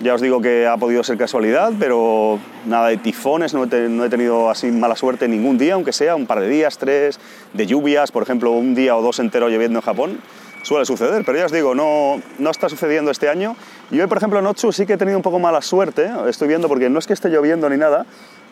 Ya 0.00 0.14
os 0.14 0.22
digo 0.22 0.40
que 0.40 0.66
ha 0.66 0.78
podido 0.78 1.04
ser 1.04 1.18
casualidad, 1.18 1.74
pero 1.78 2.38
nada 2.64 2.88
de 2.88 2.96
tifones, 2.96 3.52
no 3.52 3.64
he, 3.64 4.08
tenido 4.08 4.48
así 4.48 4.70
mala 4.70 4.96
suerte 4.96 5.28
ningún 5.28 5.58
día, 5.58 5.74
aunque 5.74 5.92
sea 5.92 6.16
un 6.16 6.26
par 6.26 6.40
de 6.40 6.48
días, 6.48 6.78
tres, 6.78 7.20
de 7.52 7.66
lluvias, 7.66 8.12
por 8.12 8.22
ejemplo, 8.22 8.52
un 8.52 8.74
día 8.74 8.96
o 8.96 9.02
dos 9.02 9.18
entero 9.18 9.50
lloviendo 9.50 9.78
en 9.78 9.84
Japón, 9.84 10.20
suele 10.62 10.86
suceder, 10.86 11.22
pero 11.26 11.36
ya 11.36 11.44
os 11.44 11.52
digo, 11.52 11.74
no, 11.74 12.18
no 12.38 12.50
está 12.50 12.70
sucediendo 12.70 13.10
este 13.10 13.28
año. 13.28 13.56
Y 13.90 14.00
hoy, 14.00 14.06
por 14.06 14.16
ejemplo, 14.16 14.38
en 14.38 14.46
Otsu 14.46 14.72
sí 14.72 14.86
que 14.86 14.94
he 14.94 14.98
tenido 14.98 15.18
un 15.18 15.22
poco 15.22 15.38
mala 15.38 15.60
suerte, 15.60 16.10
estoy 16.28 16.48
viendo, 16.48 16.66
porque 16.66 16.88
no 16.88 16.98
es 16.98 17.06
que 17.06 17.12
esté 17.12 17.28
lloviendo 17.28 17.68
ni 17.68 17.76
nada, 17.76 18.06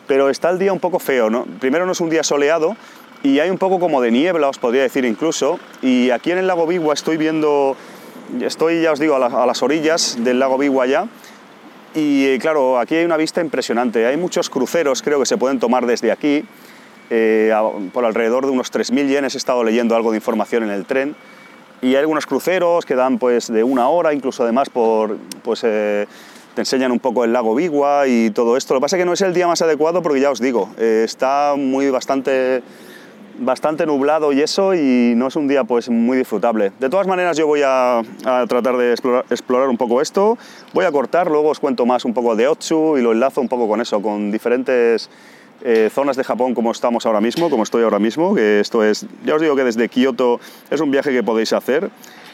pero 0.05 0.29
está 0.29 0.51
el 0.51 0.59
día 0.59 0.71
un 0.71 0.79
poco 0.79 0.99
feo, 0.99 1.31
¿no? 1.31 1.45
Primero 1.59 1.87
no 1.87 1.93
es 1.93 1.99
un 1.99 2.11
día 2.11 2.23
soleado 2.23 2.75
y 3.25 3.39
hay 3.39 3.49
un 3.49 3.57
poco 3.57 3.79
como 3.79 4.01
de 4.01 4.11
niebla, 4.11 4.49
os 4.49 4.59
podría 4.59 4.83
decir 4.83 5.03
incluso, 5.03 5.59
y 5.81 6.11
aquí 6.11 6.29
en 6.29 6.37
el 6.37 6.45
lago 6.45 6.67
Bigua 6.67 6.93
estoy 6.93 7.17
viendo, 7.17 7.75
estoy, 8.39 8.83
ya 8.83 8.91
os 8.91 8.99
digo, 8.99 9.15
a, 9.15 9.45
las 9.47 9.63
orillas 9.63 10.17
del 10.19 10.37
lago 10.37 10.59
Bigua 10.59 10.85
ya, 10.85 11.07
y 11.95 12.27
eh, 12.27 12.37
claro, 12.39 12.77
aquí 12.77 12.93
hay 12.93 13.03
una 13.05 13.17
vista 13.17 13.41
impresionante. 13.41 14.05
Hay 14.05 14.17
muchos 14.17 14.49
cruceros, 14.49 15.01
creo 15.01 15.17
que 15.17 15.25
se 15.25 15.37
pueden 15.37 15.59
tomar 15.59 15.87
desde 15.87 16.11
aquí, 16.11 16.43
eh, 17.09 17.51
por 17.93 18.05
alrededor 18.05 18.45
de 18.45 18.51
unos 18.51 18.71
3.000 18.71 19.07
yenes. 19.07 19.33
He 19.33 19.37
estado 19.37 19.63
leyendo 19.63 19.95
algo 19.95 20.11
de 20.11 20.17
información 20.17 20.63
en 20.63 20.71
el 20.71 20.85
tren. 20.85 21.15
Y 21.81 21.89
hay 21.89 21.95
algunos 21.95 22.25
cruceros 22.25 22.85
que 22.85 22.95
dan 22.95 23.17
pues 23.17 23.47
de 23.47 23.63
una 23.63 23.87
hora, 23.87 24.13
incluso 24.13 24.43
además 24.43 24.69
por, 24.69 25.17
pues, 25.41 25.61
eh, 25.63 26.05
te 26.53 26.61
enseñan 26.61 26.91
un 26.91 26.99
poco 26.99 27.23
el 27.23 27.31
lago 27.31 27.55
Bigua 27.55 28.07
y 28.07 28.29
todo 28.31 28.57
esto. 28.57 28.73
Lo 28.73 28.81
que 28.81 28.83
pasa 28.83 28.97
es 28.97 29.01
que 29.01 29.05
no 29.05 29.13
es 29.13 29.21
el 29.21 29.33
día 29.33 29.47
más 29.47 29.61
adecuado 29.61 30.01
porque 30.01 30.19
ya 30.19 30.31
os 30.31 30.41
digo, 30.41 30.69
está 30.77 31.53
muy 31.57 31.89
bastante 31.89 32.61
bastante 33.39 33.85
nublado 33.85 34.31
y 34.31 34.41
eso, 34.41 34.73
y 34.73 35.13
no 35.15 35.27
es 35.27 35.35
un 35.35 35.47
día 35.47 35.63
pues 35.63 35.89
muy 35.89 36.17
disfrutable. 36.17 36.71
De 36.79 36.89
todas 36.89 37.07
maneras 37.07 37.37
yo 37.37 37.47
voy 37.47 37.61
a, 37.63 38.01
tratar 38.47 38.77
de 38.77 38.93
explorar, 38.93 39.69
un 39.69 39.77
poco 39.77 40.01
esto, 40.01 40.37
voy 40.73 40.85
a 40.85 40.91
cortar, 40.91 41.29
luego 41.29 41.49
os 41.49 41.59
cuento 41.59 41.85
más 41.85 42.05
un 42.05 42.13
poco 42.13 42.35
de 42.35 42.47
Otsu 42.47 42.97
y 42.97 43.01
lo 43.01 43.11
enlazo 43.11 43.41
un 43.41 43.47
poco 43.47 43.67
con 43.67 43.81
eso, 43.81 44.01
con 44.01 44.31
diferentes 44.31 45.09
eh, 45.63 45.89
zonas 45.93 46.17
de 46.17 46.23
Japón 46.23 46.53
como 46.53 46.71
estamos 46.71 47.05
ahora 47.05 47.21
mismo, 47.21 47.49
como 47.49 47.63
estoy 47.63 47.83
ahora 47.83 47.99
mismo, 47.99 48.35
que 48.35 48.59
esto 48.59 48.83
es, 48.83 49.05
ya 49.25 49.35
os 49.35 49.41
digo 49.41 49.55
que 49.55 49.63
desde 49.63 49.89
Kioto 49.89 50.39
es 50.69 50.81
un 50.81 50.91
viaje 50.91 51.11
que 51.11 51.23
podéis 51.23 51.53
hacer. 51.53 51.89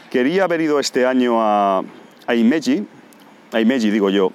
Quería 0.09 0.43
haber 0.43 0.61
ido 0.61 0.79
este 0.79 1.05
año 1.05 1.41
a, 1.41 1.83
a 2.27 2.35
Imeji, 2.35 2.85
a 3.53 3.61
Imeji 3.61 3.89
digo 3.89 4.09
yo, 4.09 4.31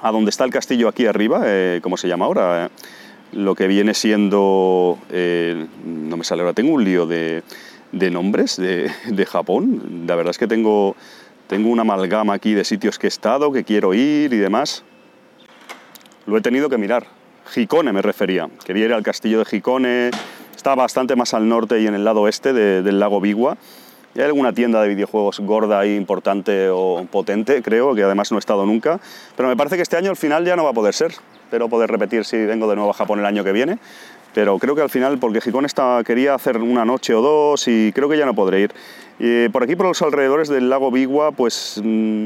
a 0.00 0.10
donde 0.10 0.30
está 0.30 0.44
el 0.44 0.50
castillo 0.50 0.88
aquí 0.88 1.06
arriba, 1.06 1.42
eh, 1.44 1.80
¿cómo 1.82 1.96
se 1.96 2.08
llama 2.08 2.24
ahora? 2.24 2.70
Lo 3.32 3.54
que 3.54 3.66
viene 3.66 3.94
siendo, 3.94 4.98
eh, 5.10 5.66
no 5.84 6.16
me 6.16 6.24
sale 6.24 6.42
ahora, 6.42 6.54
tengo 6.54 6.74
un 6.74 6.84
lío 6.84 7.06
de, 7.06 7.42
nombres 7.92 8.56
de, 8.56 9.26
Japón, 9.26 10.04
la 10.06 10.14
verdad 10.14 10.30
es 10.30 10.38
que 10.38 10.46
tengo, 10.46 10.96
tengo 11.46 11.70
una 11.70 11.82
amalgama 11.82 12.34
aquí 12.34 12.54
de 12.54 12.64
sitios 12.64 12.98
que 12.98 13.06
he 13.06 13.08
estado, 13.08 13.52
que 13.52 13.64
quiero 13.64 13.94
ir 13.94 14.32
y 14.32 14.38
demás. 14.38 14.84
Lo 16.26 16.36
he 16.36 16.40
tenido 16.40 16.68
que 16.68 16.78
mirar. 16.78 17.06
Hikone 17.54 17.92
me 17.92 18.02
refería, 18.02 18.48
quería 18.64 18.84
ir 18.84 18.92
al 18.92 19.02
castillo 19.02 19.42
de 19.42 19.56
Hikone, 19.56 20.10
está 20.54 20.74
bastante 20.74 21.16
más 21.16 21.34
al 21.34 21.48
norte 21.48 21.80
y 21.80 21.86
en 21.86 21.94
el 21.94 22.04
lado 22.04 22.22
oeste 22.22 22.52
del 22.52 23.00
lago 23.00 23.20
Bigua. 23.20 23.56
Y 24.14 24.20
hay 24.20 24.26
alguna 24.26 24.52
tienda 24.52 24.82
de 24.82 24.88
videojuegos 24.88 25.40
gorda 25.40 25.84
y 25.86 25.96
importante 25.96 26.68
o 26.70 27.06
potente, 27.10 27.62
creo, 27.62 27.94
que 27.94 28.02
además 28.02 28.30
no 28.30 28.36
he 28.36 28.40
estado 28.40 28.66
nunca. 28.66 29.00
Pero 29.36 29.48
me 29.48 29.56
parece 29.56 29.76
que 29.76 29.82
este 29.82 29.96
año 29.96 30.10
al 30.10 30.16
final 30.16 30.44
ya 30.44 30.54
no 30.54 30.64
va 30.64 30.70
a 30.70 30.74
poder 30.74 30.92
ser 30.92 31.12
espero 31.52 31.68
poder 31.68 31.90
repetir 31.90 32.24
si 32.24 32.38
vengo 32.46 32.66
de 32.66 32.76
nuevo 32.76 32.92
a 32.92 32.94
Japón 32.94 33.18
el 33.18 33.26
año 33.26 33.44
que 33.44 33.52
viene. 33.52 33.78
Pero 34.32 34.58
creo 34.58 34.74
que 34.74 34.80
al 34.80 34.88
final, 34.88 35.18
porque 35.18 35.42
Gijón 35.42 35.66
está, 35.66 36.02
quería 36.02 36.34
hacer 36.34 36.56
una 36.56 36.86
noche 36.86 37.12
o 37.14 37.20
dos 37.20 37.68
y 37.68 37.92
creo 37.92 38.08
que 38.08 38.16
ya 38.16 38.24
no 38.24 38.34
podré 38.34 38.62
ir. 38.62 38.72
Y 39.18 39.50
por 39.50 39.62
aquí, 39.62 39.76
por 39.76 39.84
los 39.84 40.00
alrededores 40.00 40.48
del 40.48 40.70
lago 40.70 40.90
Bigua, 40.90 41.32
pues 41.32 41.78
mm, 41.84 42.24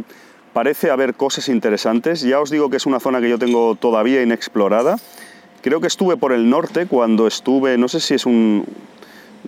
parece 0.52 0.92
haber 0.92 1.14
cosas 1.14 1.48
interesantes. 1.48 2.20
Ya 2.20 2.38
os 2.38 2.50
digo 2.50 2.70
que 2.70 2.76
es 2.76 2.86
una 2.86 3.00
zona 3.00 3.20
que 3.20 3.28
yo 3.28 3.36
tengo 3.36 3.74
todavía 3.74 4.22
inexplorada. 4.22 4.94
Creo 5.60 5.80
que 5.80 5.88
estuve 5.88 6.16
por 6.16 6.32
el 6.32 6.48
norte 6.48 6.86
cuando 6.86 7.26
estuve, 7.26 7.76
no 7.78 7.88
sé 7.88 7.98
si 7.98 8.14
es 8.14 8.26
un... 8.26 8.64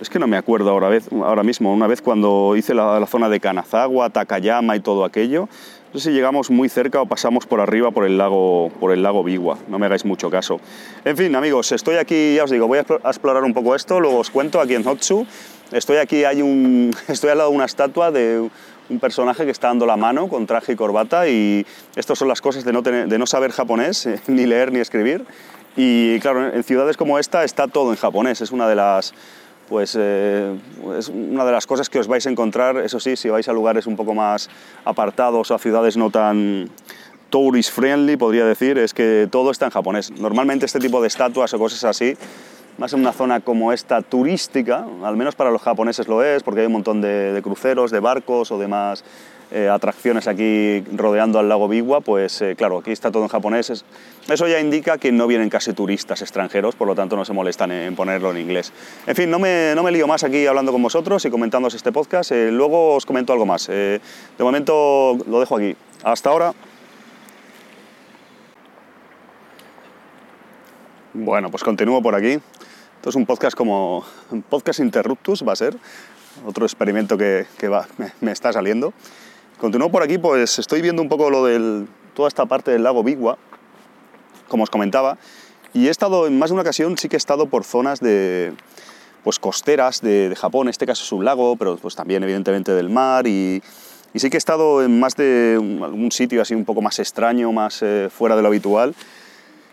Es 0.01 0.09
que 0.09 0.19
no 0.19 0.27
me 0.27 0.35
acuerdo 0.35 0.71
ahora, 0.71 0.89
ahora 1.23 1.43
mismo, 1.43 1.73
una 1.73 1.87
vez 1.87 2.01
cuando 2.01 2.53
hice 2.57 2.73
la 2.73 3.05
zona 3.05 3.29
de 3.29 3.39
Kanazawa, 3.39 4.09
Takayama 4.09 4.75
y 4.75 4.81
todo 4.81 5.05
aquello. 5.05 5.47
No 5.91 5.99
sé 5.99 6.09
si 6.09 6.15
llegamos 6.15 6.51
muy 6.51 6.69
cerca 6.69 7.01
o 7.01 7.07
pasamos 7.07 7.47
por 7.47 7.59
arriba 7.61 7.89
por 7.89 8.05
el 8.05 8.19
lago, 8.19 8.71
por 8.79 8.91
el 8.91 9.01
lago 9.01 9.23
Bigua, 9.23 9.57
no 9.69 9.79
me 9.79 9.87
hagáis 9.87 10.05
mucho 10.05 10.29
caso. 10.29 10.59
En 11.03 11.17
fin, 11.17 11.35
amigos, 11.35 11.71
estoy 11.71 11.95
aquí, 11.95 12.35
ya 12.35 12.43
os 12.43 12.51
digo, 12.51 12.67
voy 12.67 12.77
a 12.77 12.81
explorar 12.81 13.43
un 13.43 13.55
poco 13.55 13.73
esto, 13.73 13.99
luego 13.99 14.19
os 14.19 14.29
cuento 14.29 14.61
aquí 14.61 14.75
en 14.75 14.83
Hotsu. 14.83 15.25
Estoy 15.71 15.97
aquí, 15.97 16.25
hay 16.25 16.43
un, 16.43 16.95
estoy 17.07 17.31
al 17.31 17.39
lado 17.39 17.49
de 17.49 17.55
una 17.55 17.65
estatua 17.65 18.11
de 18.11 18.47
un 18.87 18.99
personaje 18.99 19.45
que 19.45 19.51
está 19.51 19.69
dando 19.69 19.87
la 19.87 19.97
mano 19.97 20.27
con 20.27 20.45
traje 20.45 20.73
y 20.73 20.75
corbata 20.75 21.27
y 21.27 21.65
estas 21.95 22.19
son 22.19 22.27
las 22.27 22.39
cosas 22.39 22.63
de 22.63 22.71
no, 22.71 22.83
de 22.83 23.17
no 23.17 23.25
saber 23.25 23.51
japonés, 23.51 24.07
ni 24.27 24.45
leer 24.45 24.71
ni 24.71 24.79
escribir. 24.79 25.25
Y 25.75 26.19
claro, 26.19 26.53
en 26.53 26.63
ciudades 26.63 26.97
como 26.97 27.17
esta 27.17 27.43
está 27.43 27.67
todo 27.67 27.89
en 27.89 27.97
japonés, 27.97 28.41
es 28.41 28.51
una 28.51 28.67
de 28.67 28.75
las 28.75 29.15
pues 29.69 29.95
eh, 29.97 30.57
es 30.97 31.09
una 31.09 31.45
de 31.45 31.51
las 31.51 31.67
cosas 31.67 31.89
que 31.89 31.99
os 31.99 32.07
vais 32.07 32.25
a 32.25 32.29
encontrar, 32.29 32.77
eso 32.77 32.99
sí, 32.99 33.15
si 33.15 33.29
vais 33.29 33.47
a 33.47 33.53
lugares 33.53 33.85
un 33.85 33.95
poco 33.95 34.15
más 34.15 34.49
apartados 34.83 35.51
o 35.51 35.55
a 35.55 35.59
ciudades 35.59 35.95
no 35.95 36.09
tan 36.09 36.69
tourist 37.29 37.71
friendly, 37.71 38.17
podría 38.17 38.45
decir, 38.45 38.79
es 38.79 38.93
que 38.93 39.27
todo 39.31 39.51
está 39.51 39.65
en 39.65 39.71
japonés. 39.71 40.11
Normalmente 40.11 40.65
este 40.65 40.79
tipo 40.79 40.99
de 41.01 41.07
estatuas 41.07 41.53
o 41.53 41.59
cosas 41.59 41.83
así, 41.83 42.17
más 42.79 42.93
en 42.93 43.01
una 43.01 43.13
zona 43.13 43.41
como 43.41 43.71
esta 43.71 44.01
turística, 44.01 44.87
al 45.03 45.15
menos 45.15 45.35
para 45.35 45.51
los 45.51 45.61
japoneses 45.61 46.07
lo 46.07 46.23
es, 46.23 46.41
porque 46.41 46.61
hay 46.61 46.65
un 46.65 46.73
montón 46.73 47.01
de, 47.01 47.31
de 47.31 47.41
cruceros, 47.43 47.91
de 47.91 47.99
barcos 47.99 48.51
o 48.51 48.57
demás 48.57 49.03
eh, 49.51 49.67
atracciones 49.67 50.27
aquí 50.27 50.83
rodeando 50.95 51.39
al 51.39 51.49
lago 51.49 51.67
Bigua, 51.67 52.01
pues 52.01 52.41
eh, 52.41 52.55
claro, 52.55 52.79
aquí 52.79 52.91
está 52.91 53.11
todo 53.11 53.23
en 53.23 53.29
japonés. 53.29 53.83
Eso 54.27 54.47
ya 54.47 54.59
indica 54.59 54.97
que 54.97 55.11
no 55.11 55.27
vienen 55.27 55.49
casi 55.49 55.73
turistas 55.73 56.21
extranjeros, 56.21 56.75
por 56.75 56.87
lo 56.87 56.95
tanto 56.95 57.15
no 57.15 57.25
se 57.25 57.33
molestan 57.33 57.71
en 57.71 57.95
ponerlo 57.95 58.31
en 58.31 58.37
inglés. 58.37 58.71
En 59.07 59.15
fin, 59.15 59.29
no 59.29 59.39
me, 59.39 59.73
no 59.75 59.83
me 59.83 59.91
lío 59.91 60.07
más 60.07 60.23
aquí 60.23 60.45
hablando 60.45 60.71
con 60.71 60.83
vosotros 60.83 61.23
y 61.25 61.29
comentándoos 61.29 61.73
este 61.73 61.91
podcast. 61.91 62.31
Eh, 62.31 62.51
luego 62.51 62.95
os 62.95 63.05
comento 63.05 63.33
algo 63.33 63.45
más. 63.45 63.67
de 63.67 63.99
momento 64.37 65.17
lo 65.27 65.39
dejo 65.39 65.57
aquí. 65.57 65.75
Hasta 66.03 66.29
ahora. 66.29 66.53
Bueno, 71.13 71.49
pues 71.49 71.63
continúo 71.63 72.01
por 72.01 72.15
aquí. 72.15 72.39
Esto 72.97 73.09
es 73.09 73.15
un 73.15 73.25
podcast 73.25 73.55
como 73.55 74.05
un 74.29 74.41
podcast 74.41 74.79
interruptus, 74.79 75.47
va 75.47 75.53
a 75.53 75.55
ser 75.55 75.75
otro 76.45 76.65
experimento 76.65 77.17
que, 77.17 77.45
que 77.57 77.67
va, 77.67 77.87
me, 78.21 78.31
está 78.31 78.53
saliendo. 78.53 78.93
Continúo 79.59 79.91
por 79.91 80.03
aquí, 80.03 80.17
pues 80.17 80.57
estoy 80.57 80.81
viendo 80.81 81.01
un 81.01 81.09
poco 81.09 81.29
lo 81.29 81.43
de 81.43 81.85
toda 82.13 82.29
esta 82.29 82.45
parte 82.45 82.71
del 82.71 82.81
lago 82.81 83.03
Bigua, 83.03 83.37
como 84.47 84.63
os 84.63 84.69
comentaba, 84.69 85.17
y 85.73 85.87
he 85.87 85.89
estado 85.89 86.27
en 86.27 86.39
más 86.39 86.49
de 86.49 86.53
una 86.53 86.61
ocasión, 86.61 86.97
sí 86.97 87.09
que 87.09 87.17
he 87.17 87.23
estado 87.23 87.47
por 87.47 87.65
zonas 87.65 87.99
de, 87.99 88.53
pues 89.21 89.37
costeras 89.37 89.99
de, 89.99 90.33
Japón, 90.37 90.67
en 90.67 90.69
este 90.69 90.85
caso 90.85 91.03
es 91.03 91.11
un 91.11 91.25
lago, 91.25 91.57
pero 91.57 91.75
pues 91.75 91.93
también 91.93 92.23
evidentemente 92.23 92.71
del 92.71 92.89
mar, 92.89 93.27
y, 93.27 93.61
sí 94.15 94.29
que 94.29 94.37
he 94.37 94.39
estado 94.39 94.81
en 94.81 94.97
más 94.97 95.17
de 95.17 95.55
algún 95.55 96.13
sitio 96.13 96.41
así 96.41 96.55
un 96.55 96.63
poco 96.63 96.81
más 96.81 96.97
extraño, 96.99 97.51
más 97.51 97.81
eh, 97.81 98.07
fuera 98.09 98.37
de 98.37 98.41
lo 98.41 98.47
habitual. 98.47 98.95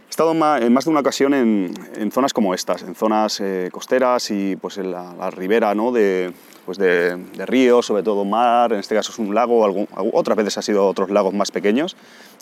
He 0.09 0.11
estado 0.11 0.33
en 0.33 0.73
más 0.73 0.85
de 0.85 0.91
una 0.91 1.01
ocasión 1.01 1.33
en, 1.33 2.11
zonas 2.11 2.33
como 2.33 2.55
estas, 2.55 2.83
en 2.83 2.97
zonas 2.97 3.41
eh, 3.41 3.69
costeras 3.71 4.33
y 4.33 4.57
pues 4.57 4.79
en 4.79 4.91
la, 4.91 5.15
la 5.15 5.31
ribera 5.31 5.77
¿no? 5.77 5.93
de, 5.93 6.33
pues 6.67 6.79
de, 6.79 7.17
ríos, 7.47 7.87
sobre 7.87 8.03
todo 8.03 8.25
mar, 8.25 8.73
en 8.73 8.81
este 8.81 8.95
caso 8.95 9.13
es 9.13 9.19
un 9.19 9.35
lago, 9.35 9.87
otras 10.13 10.37
veces 10.37 10.59
ha 10.59 10.63
sido 10.63 10.87
otros 10.87 11.11
lagos 11.11 11.33
más 11.33 11.53
pequeños, 11.53 11.97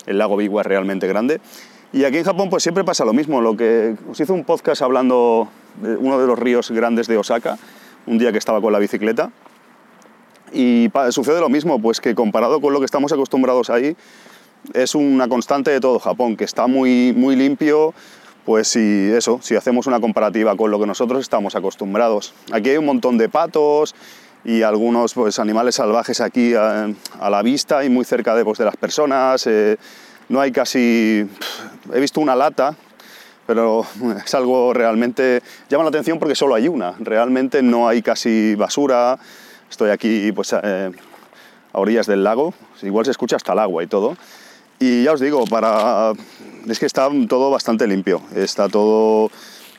el 0.07 0.17
lago 0.17 0.35
Biwa 0.35 0.61
es 0.61 0.67
realmente 0.67 1.07
grande. 1.07 1.39
Y 1.93 2.03
aquí 2.03 2.17
en 2.17 2.23
Japón 2.25 2.49
pues 2.49 2.63
siempre 2.63 2.83
pasa 2.83 3.05
lo 3.05 3.13
mismo, 3.13 3.39
lo 3.39 3.55
que 3.55 3.95
os 4.09 4.19
hice 4.19 4.33
un 4.33 4.43
podcast 4.43 4.81
hablando 4.81 5.47
de 5.81 5.95
uno 5.95 6.19
de 6.19 6.27
los 6.27 6.37
ríos 6.37 6.71
grandes 6.71 7.07
de 7.07 7.17
Osaka, 7.17 7.57
un 8.07 8.17
día 8.17 8.31
que 8.31 8.39
estaba 8.39 8.59
con 8.59 8.73
la 8.73 8.79
bicicleta, 8.79 9.31
y 10.51 10.89
sucede 11.11 11.39
lo 11.39 11.49
mismo, 11.49 11.79
pues 11.79 12.01
que 12.01 12.15
comparado 12.15 12.59
con 12.61 12.73
lo 12.73 12.79
que 12.79 12.85
estamos 12.85 13.11
acostumbrados 13.13 13.69
ahí, 13.69 13.95
es 14.73 14.95
una 14.95 15.27
constante 15.27 15.69
de 15.69 15.79
todo 15.79 15.99
Japón, 15.99 16.35
que 16.35 16.43
está 16.43 16.65
muy, 16.65 17.13
muy 17.15 17.35
limpio, 17.35 17.93
pues 18.45 18.67
si 18.67 19.11
eso, 19.11 19.39
si 19.41 19.55
hacemos 19.55 19.87
una 19.87 19.99
comparativa 19.99 20.55
con 20.55 20.69
lo 20.69 20.79
que 20.79 20.85
nosotros 20.85 21.19
estamos 21.21 21.55
acostumbrados. 21.55 22.33
Aquí 22.51 22.69
hay 22.69 22.77
un 22.77 22.85
montón 22.85 23.17
de 23.17 23.27
patos 23.27 23.95
y 24.45 24.61
algunos 24.61 25.15
pues, 25.15 25.39
animales 25.39 25.75
salvajes 25.75 26.21
aquí 26.21 26.53
a, 26.53 26.87
la 27.19 27.41
vista 27.41 27.83
y 27.83 27.89
muy 27.89 28.05
cerca 28.05 28.35
de, 28.35 28.45
pues, 28.45 28.59
de 28.59 28.65
las 28.65 28.77
personas. 28.77 29.45
Eh, 29.47 29.77
no 30.29 30.39
hay 30.39 30.51
casi... 30.51 31.27
He 31.91 31.99
visto 31.99 32.21
una 32.21 32.35
lata, 32.35 32.75
pero 33.47 33.85
es 34.23 34.35
algo 34.35 34.73
realmente... 34.73 35.41
llama 35.67 35.83
la 35.83 35.89
atención 35.89 36.19
porque 36.19 36.35
solo 36.35 36.53
hay 36.53 36.67
una. 36.67 36.93
Realmente 36.99 37.63
no 37.63 37.87
hay 37.87 38.03
casi 38.03 38.53
basura. 38.53 39.17
Estoy 39.69 39.89
aquí 39.89 40.31
pues, 40.31 40.53
eh, 40.53 40.91
a 41.73 41.79
orillas 41.79 42.05
del 42.05 42.23
lago. 42.23 42.53
Igual 42.83 43.05
se 43.05 43.11
escucha 43.11 43.37
hasta 43.37 43.53
el 43.53 43.59
agua 43.59 43.83
y 43.83 43.87
todo. 43.87 44.15
Y 44.79 45.03
ya 45.03 45.13
os 45.13 45.19
digo, 45.19 45.45
para... 45.45 46.13
es 46.67 46.79
que 46.79 46.85
está 46.85 47.09
todo 47.27 47.49
bastante 47.51 47.87
limpio. 47.87 48.21
Está 48.35 48.67
todo... 48.69 49.31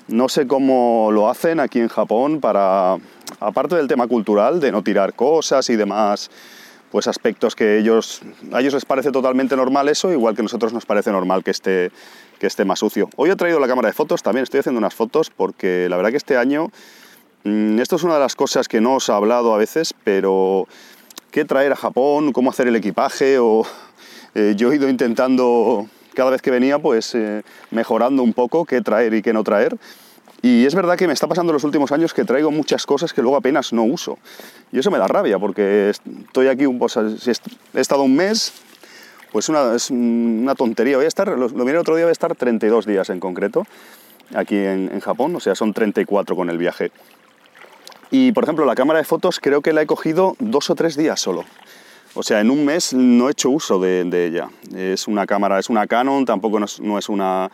No 0.08 0.28
sé 0.28 0.46
cómo 0.46 1.10
lo 1.10 1.28
hacen 1.28 1.58
aquí 1.58 1.80
en 1.80 1.88
Japón 1.88 2.40
para 2.40 2.96
aparte 3.40 3.74
del 3.76 3.88
tema 3.88 4.06
cultural, 4.06 4.60
de 4.60 4.72
no 4.72 4.82
tirar 4.82 5.14
cosas 5.14 5.68
y 5.70 5.76
demás, 5.76 6.30
pues 6.90 7.08
aspectos 7.08 7.56
que 7.56 7.78
ellos, 7.78 8.22
a 8.52 8.60
ellos 8.60 8.74
les 8.74 8.84
parece 8.84 9.10
totalmente 9.10 9.56
normal 9.56 9.88
eso, 9.88 10.12
igual 10.12 10.34
que 10.34 10.42
a 10.42 10.44
nosotros 10.44 10.72
nos 10.72 10.86
parece 10.86 11.10
normal 11.10 11.42
que 11.42 11.50
esté, 11.50 11.90
que 12.38 12.46
esté 12.46 12.64
más 12.64 12.78
sucio. 12.78 13.10
Hoy 13.16 13.30
he 13.30 13.36
traído 13.36 13.60
la 13.60 13.66
cámara 13.66 13.88
de 13.88 13.94
fotos, 13.94 14.22
también 14.22 14.44
estoy 14.44 14.60
haciendo 14.60 14.78
unas 14.78 14.94
fotos 14.94 15.30
porque 15.30 15.88
la 15.90 15.96
verdad 15.96 16.10
que 16.10 16.16
este 16.16 16.36
año, 16.36 16.70
mm, 17.44 17.78
esto 17.80 17.96
es 17.96 18.02
una 18.02 18.14
de 18.14 18.20
las 18.20 18.36
cosas 18.36 18.68
que 18.68 18.80
no 18.80 18.94
os 18.94 19.08
he 19.08 19.12
hablado 19.12 19.54
a 19.54 19.58
veces, 19.58 19.94
pero 20.04 20.68
qué 21.30 21.44
traer 21.44 21.72
a 21.72 21.76
Japón, 21.76 22.32
cómo 22.32 22.50
hacer 22.50 22.68
el 22.68 22.76
equipaje, 22.76 23.38
o 23.38 23.66
eh, 24.38 24.52
yo 24.54 24.70
he 24.70 24.76
ido 24.76 24.86
intentando 24.90 25.88
cada 26.14 26.28
vez 26.28 26.42
que 26.42 26.50
venía, 26.50 26.78
pues 26.78 27.14
eh, 27.14 27.42
mejorando 27.70 28.22
un 28.22 28.34
poco 28.34 28.66
qué 28.66 28.82
traer 28.82 29.14
y 29.14 29.22
qué 29.22 29.32
no 29.32 29.42
traer. 29.42 29.78
Y 30.42 30.66
es 30.66 30.74
verdad 30.74 30.98
que 30.98 31.06
me 31.06 31.14
está 31.14 31.26
pasando 31.26 31.54
los 31.54 31.64
últimos 31.64 31.90
años 31.90 32.12
que 32.12 32.22
traigo 32.26 32.50
muchas 32.50 32.84
cosas 32.84 33.14
que 33.14 33.22
luego 33.22 33.38
apenas 33.38 33.72
no 33.72 33.84
uso. 33.84 34.18
Y 34.72 34.78
eso 34.78 34.90
me 34.90 34.98
da 34.98 35.08
rabia, 35.08 35.38
porque 35.38 35.88
estoy 35.88 36.48
aquí, 36.48 36.66
si 37.18 37.30
he 37.30 37.80
estado 37.80 38.02
un 38.02 38.14
mes, 38.14 38.52
pues 39.32 39.48
una, 39.48 39.74
es 39.74 39.90
una 39.90 40.54
tontería. 40.54 40.96
Voy 40.96 41.06
a 41.06 41.08
estar, 41.08 41.28
lo, 41.28 41.48
miré 41.48 41.70
el 41.70 41.78
otro 41.78 41.96
día, 41.96 42.04
voy 42.04 42.10
a 42.10 42.12
estar 42.12 42.34
32 42.34 42.84
días 42.84 43.08
en 43.08 43.20
concreto 43.20 43.64
aquí 44.34 44.56
en, 44.56 44.90
en 44.92 45.00
Japón, 45.00 45.34
o 45.34 45.40
sea, 45.40 45.54
son 45.54 45.72
34 45.72 46.36
con 46.36 46.50
el 46.50 46.58
viaje. 46.58 46.90
Y 48.10 48.32
por 48.32 48.44
ejemplo, 48.44 48.66
la 48.66 48.74
cámara 48.74 48.98
de 48.98 49.06
fotos 49.06 49.40
creo 49.40 49.62
que 49.62 49.72
la 49.72 49.80
he 49.80 49.86
cogido 49.86 50.36
dos 50.40 50.68
o 50.68 50.74
tres 50.74 50.94
días 50.94 51.20
solo. 51.20 51.46
O 52.18 52.22
sea, 52.22 52.40
en 52.40 52.50
un 52.50 52.64
mes 52.64 52.94
no 52.94 53.28
he 53.28 53.32
hecho 53.32 53.50
uso 53.50 53.78
de, 53.78 54.26
ella. 54.26 54.48
Es 54.74 55.06
una 55.06 55.26
cámara, 55.26 55.58
es 55.58 55.68
una 55.68 55.86
Canon, 55.86 56.24
tampoco 56.24 56.58
no 56.58 56.64
es, 56.98 57.08
una, 57.10 57.50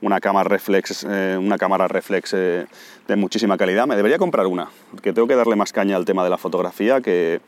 una, 0.00 0.20
cámara 0.20 0.48
reflex, 0.48 1.04
eh, 1.06 1.36
una 1.38 1.58
cámara 1.58 1.86
reflex 1.86 2.32
eh, 2.32 2.66
de 3.06 3.16
muchísima 3.16 3.58
calidad. 3.58 3.86
Me 3.86 3.94
debería 3.94 4.16
comprar 4.16 4.46
una, 4.46 4.70
que 5.02 5.12
tengo 5.12 5.28
que 5.28 5.36
darle 5.36 5.54
más 5.54 5.70
caña 5.70 5.96
al 5.96 6.06
tema 6.06 6.24
de 6.24 6.30
la 6.30 6.38
fotografía, 6.38 7.02
que, 7.02 7.42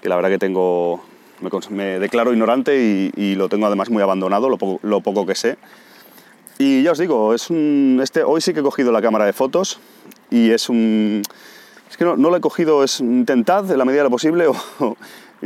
que 0.00 0.08
la 0.08 0.14
verdad 0.14 0.30
que 0.30 0.38
tengo, 0.38 1.02
me, 1.70 1.98
declaro 1.98 2.32
ignorante 2.32 3.10
y, 3.12 3.34
lo 3.34 3.48
tengo 3.48 3.66
además 3.66 3.90
muy 3.90 4.00
abandonado, 4.00 4.48
lo, 4.48 4.78
lo, 4.82 5.00
poco 5.00 5.26
que 5.26 5.34
sé. 5.34 5.58
Y 6.56 6.84
ya 6.84 6.92
os 6.92 6.98
digo, 6.98 7.34
es 7.34 7.50
un, 7.50 7.98
este, 8.00 8.22
hoy 8.22 8.40
sí 8.40 8.54
que 8.54 8.60
he 8.60 8.62
cogido 8.62 8.92
la 8.92 9.02
cámara 9.02 9.24
de 9.24 9.32
fotos 9.32 9.80
y 10.30 10.52
es 10.52 10.68
un 10.68 11.22
es 11.88 11.96
que 11.96 12.04
no, 12.04 12.16
lo 12.16 12.36
he 12.36 12.40
cogido, 12.40 12.82
es 12.82 13.00
intentad 13.00 13.70
en 13.70 13.78
la 13.78 13.84
medida 13.84 14.00
de 14.00 14.04
lo 14.04 14.10
posible, 14.10 14.46
o, 14.80 14.96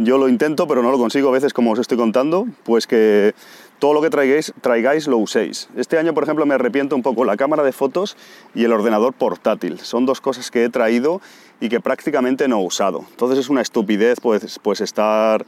yo 0.05 0.19
lo 0.19 0.29
intento, 0.29 0.67
pero 0.67 0.83
no 0.83 0.91
lo 0.91 0.99
consigo 0.99 1.29
a 1.29 1.33
veces, 1.33 1.53
como 1.53 1.73
os 1.73 1.79
estoy 1.79 1.97
contando, 1.97 2.47
pues 2.65 2.87
que 2.87 3.35
todo 3.79 3.95
lo 3.95 4.03
que 4.03 4.11
traigáis, 4.11 4.53
traigáis 4.61 5.07
lo 5.07 5.19
uséis. 5.19 5.69
Este 5.77 5.99
año, 5.99 6.15
por 6.15 6.25
ejemplo, 6.25 6.47
me 6.47 6.55
arrepiento 6.55 6.95
un 6.97 7.03
poco 7.03 7.25
la 7.25 7.37
cámara 7.37 7.63
de 7.63 7.73
fotos 7.73 8.17
y 8.55 8.65
el 8.65 8.73
ordenador 8.73 9.15
portátil. 9.15 9.79
Son 9.81 10.07
dos 10.07 10.21
cosas 10.21 10.51
que 10.51 10.65
he 10.65 10.69
traído 10.69 11.21
y 11.61 11.69
que 11.69 11.81
prácticamente 11.81 12.49
no 12.49 12.61
he 12.61 12.67
usado. 12.67 13.05
Entonces 13.11 13.39
es 13.39 13.49
una 13.49 13.63
estupidez 13.63 14.21
pues, 14.21 14.59
pues 14.63 14.81
estar... 14.81 15.45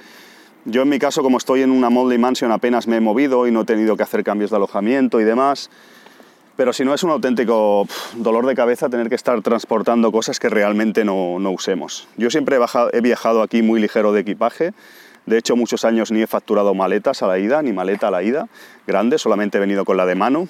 Yo 0.64 0.82
en 0.82 0.88
mi 0.88 1.00
caso, 1.00 1.22
como 1.22 1.38
estoy 1.38 1.62
en 1.62 1.72
una 1.72 1.90
Modley 1.90 2.18
Mansion, 2.18 2.52
apenas 2.52 2.86
me 2.86 2.96
he 2.96 3.00
movido 3.00 3.48
y 3.48 3.50
no 3.50 3.62
he 3.62 3.64
tenido 3.64 3.96
que 3.96 4.04
hacer 4.04 4.22
cambios 4.22 4.50
de 4.50 4.56
alojamiento 4.56 5.20
y 5.20 5.24
demás 5.24 5.70
pero 6.56 6.72
si 6.72 6.84
no 6.84 6.94
es 6.94 7.02
un 7.02 7.10
auténtico 7.10 7.86
dolor 8.16 8.46
de 8.46 8.54
cabeza 8.54 8.88
tener 8.88 9.08
que 9.08 9.14
estar 9.14 9.40
transportando 9.42 10.12
cosas 10.12 10.38
que 10.38 10.48
realmente 10.48 11.04
no, 11.04 11.36
usemos. 11.50 12.08
Yo 12.16 12.30
siempre 12.30 12.56
he, 12.56 12.96
he, 12.96 13.00
viajado 13.00 13.42
aquí 13.42 13.62
muy 13.62 13.80
ligero 13.80 14.12
de 14.12 14.20
equipaje, 14.20 14.72
de 15.26 15.38
hecho 15.38 15.56
muchos 15.56 15.84
años 15.84 16.10
ni 16.10 16.22
he 16.22 16.26
facturado 16.26 16.74
maletas 16.74 17.22
a 17.22 17.26
la 17.26 17.38
ida, 17.38 17.62
ni 17.62 17.72
maleta 17.72 18.08
a 18.08 18.10
la 18.10 18.22
ida, 18.22 18.48
grande, 18.86 19.18
solamente 19.18 19.58
he 19.58 19.60
venido 19.60 19.84
con 19.84 19.96
la 19.96 20.06
de 20.06 20.14
mano. 20.14 20.48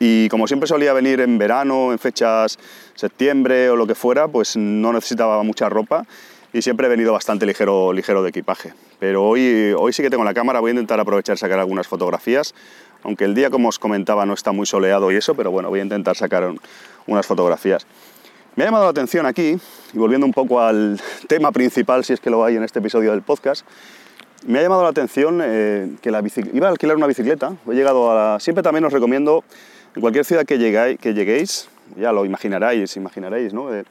Y 0.00 0.28
como 0.28 0.48
siempre 0.48 0.66
solía 0.66 0.92
venir 0.92 1.20
en 1.20 1.38
verano, 1.38 1.92
en 1.92 1.98
fechas 1.98 2.58
septiembre 2.94 3.70
o 3.70 3.76
lo 3.76 3.86
que 3.86 3.94
fuera, 3.94 4.26
pues 4.26 4.56
no 4.56 4.92
necesitaba 4.92 5.40
mucha 5.44 5.68
ropa 5.68 6.04
y 6.52 6.62
siempre 6.62 6.86
he 6.86 6.90
venido 6.90 7.12
bastante 7.12 7.46
ligero, 7.46 7.92
ligero 7.92 8.22
de 8.22 8.30
equipaje. 8.30 8.72
Pero 8.98 9.24
hoy, 9.24 9.72
hoy 9.76 9.92
sí 9.92 10.02
que 10.02 10.10
tengo 10.10 10.24
la 10.24 10.34
cámara, 10.34 10.60
voy 10.60 10.70
a 10.70 10.72
intentar 10.72 10.98
aprovechar 10.98 11.38
sacar 11.38 11.58
algunas 11.58 11.86
fotografías 11.86 12.54
aunque 13.02 13.24
el 13.24 13.34
día, 13.34 13.50
como 13.50 13.68
os 13.68 13.78
comentaba, 13.78 14.26
no 14.26 14.34
está 14.34 14.52
muy 14.52 14.66
soleado 14.66 15.10
y 15.12 15.16
eso, 15.16 15.34
pero 15.34 15.50
bueno, 15.50 15.68
voy 15.68 15.80
a 15.80 15.82
intentar 15.82 16.16
sacar 16.16 16.52
unas 17.06 17.26
fotografías. 17.26 17.86
Me 18.56 18.64
ha 18.64 18.66
llamado 18.66 18.84
la 18.84 18.90
atención 18.90 19.24
aquí, 19.24 19.56
y 19.92 19.98
volviendo 19.98 20.26
un 20.26 20.32
poco 20.32 20.60
al 20.60 21.00
tema 21.28 21.52
principal, 21.52 22.04
si 22.04 22.12
es 22.12 22.20
que 22.20 22.30
lo 22.30 22.44
hay 22.44 22.56
en 22.56 22.64
este 22.64 22.80
episodio 22.80 23.12
del 23.12 23.22
podcast, 23.22 23.64
me 24.46 24.58
ha 24.58 24.62
llamado 24.62 24.82
la 24.82 24.88
atención 24.88 25.40
eh, 25.42 25.90
que 26.00 26.10
la 26.10 26.22
iba 26.52 26.66
a 26.66 26.70
alquilar 26.70 26.96
una 26.96 27.06
bicicleta, 27.06 27.54
he 27.70 27.74
llegado 27.74 28.10
a 28.10 28.40
Siempre 28.40 28.62
también 28.62 28.84
os 28.84 28.92
recomiendo, 28.92 29.44
en 29.94 30.00
cualquier 30.00 30.24
ciudad 30.24 30.44
que, 30.44 30.58
llegáis, 30.58 30.98
que 30.98 31.14
lleguéis, 31.14 31.68
ya 31.96 32.12
lo 32.12 32.24
imaginaréis, 32.24 32.96
imaginaréis, 32.96 33.52
¿no? 33.54 33.72
Eh, 33.72 33.84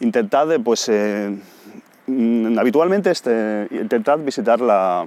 intentad, 0.00 0.48
pues, 0.64 0.88
eh, 0.88 1.36
mm, 2.06 2.58
habitualmente 2.58 3.10
este, 3.10 3.68
intentad 3.70 4.18
visitar 4.18 4.60
la, 4.60 5.06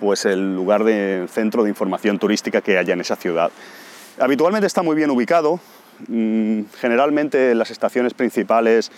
pues 0.00 0.24
el 0.24 0.56
lugar 0.56 0.82
de 0.82 1.26
centro 1.30 1.62
de 1.62 1.68
información 1.68 2.18
turística 2.18 2.62
que 2.62 2.78
haya 2.78 2.94
en 2.94 3.02
esa 3.02 3.16
ciudad. 3.16 3.50
Habitualmente 4.18 4.66
está 4.66 4.82
muy 4.82 4.96
bien 4.96 5.10
ubicado, 5.10 5.60
mm, 6.08 6.62
generalmente 6.80 7.54
las 7.54 7.70
estaciones 7.70 8.14
principales, 8.14 8.90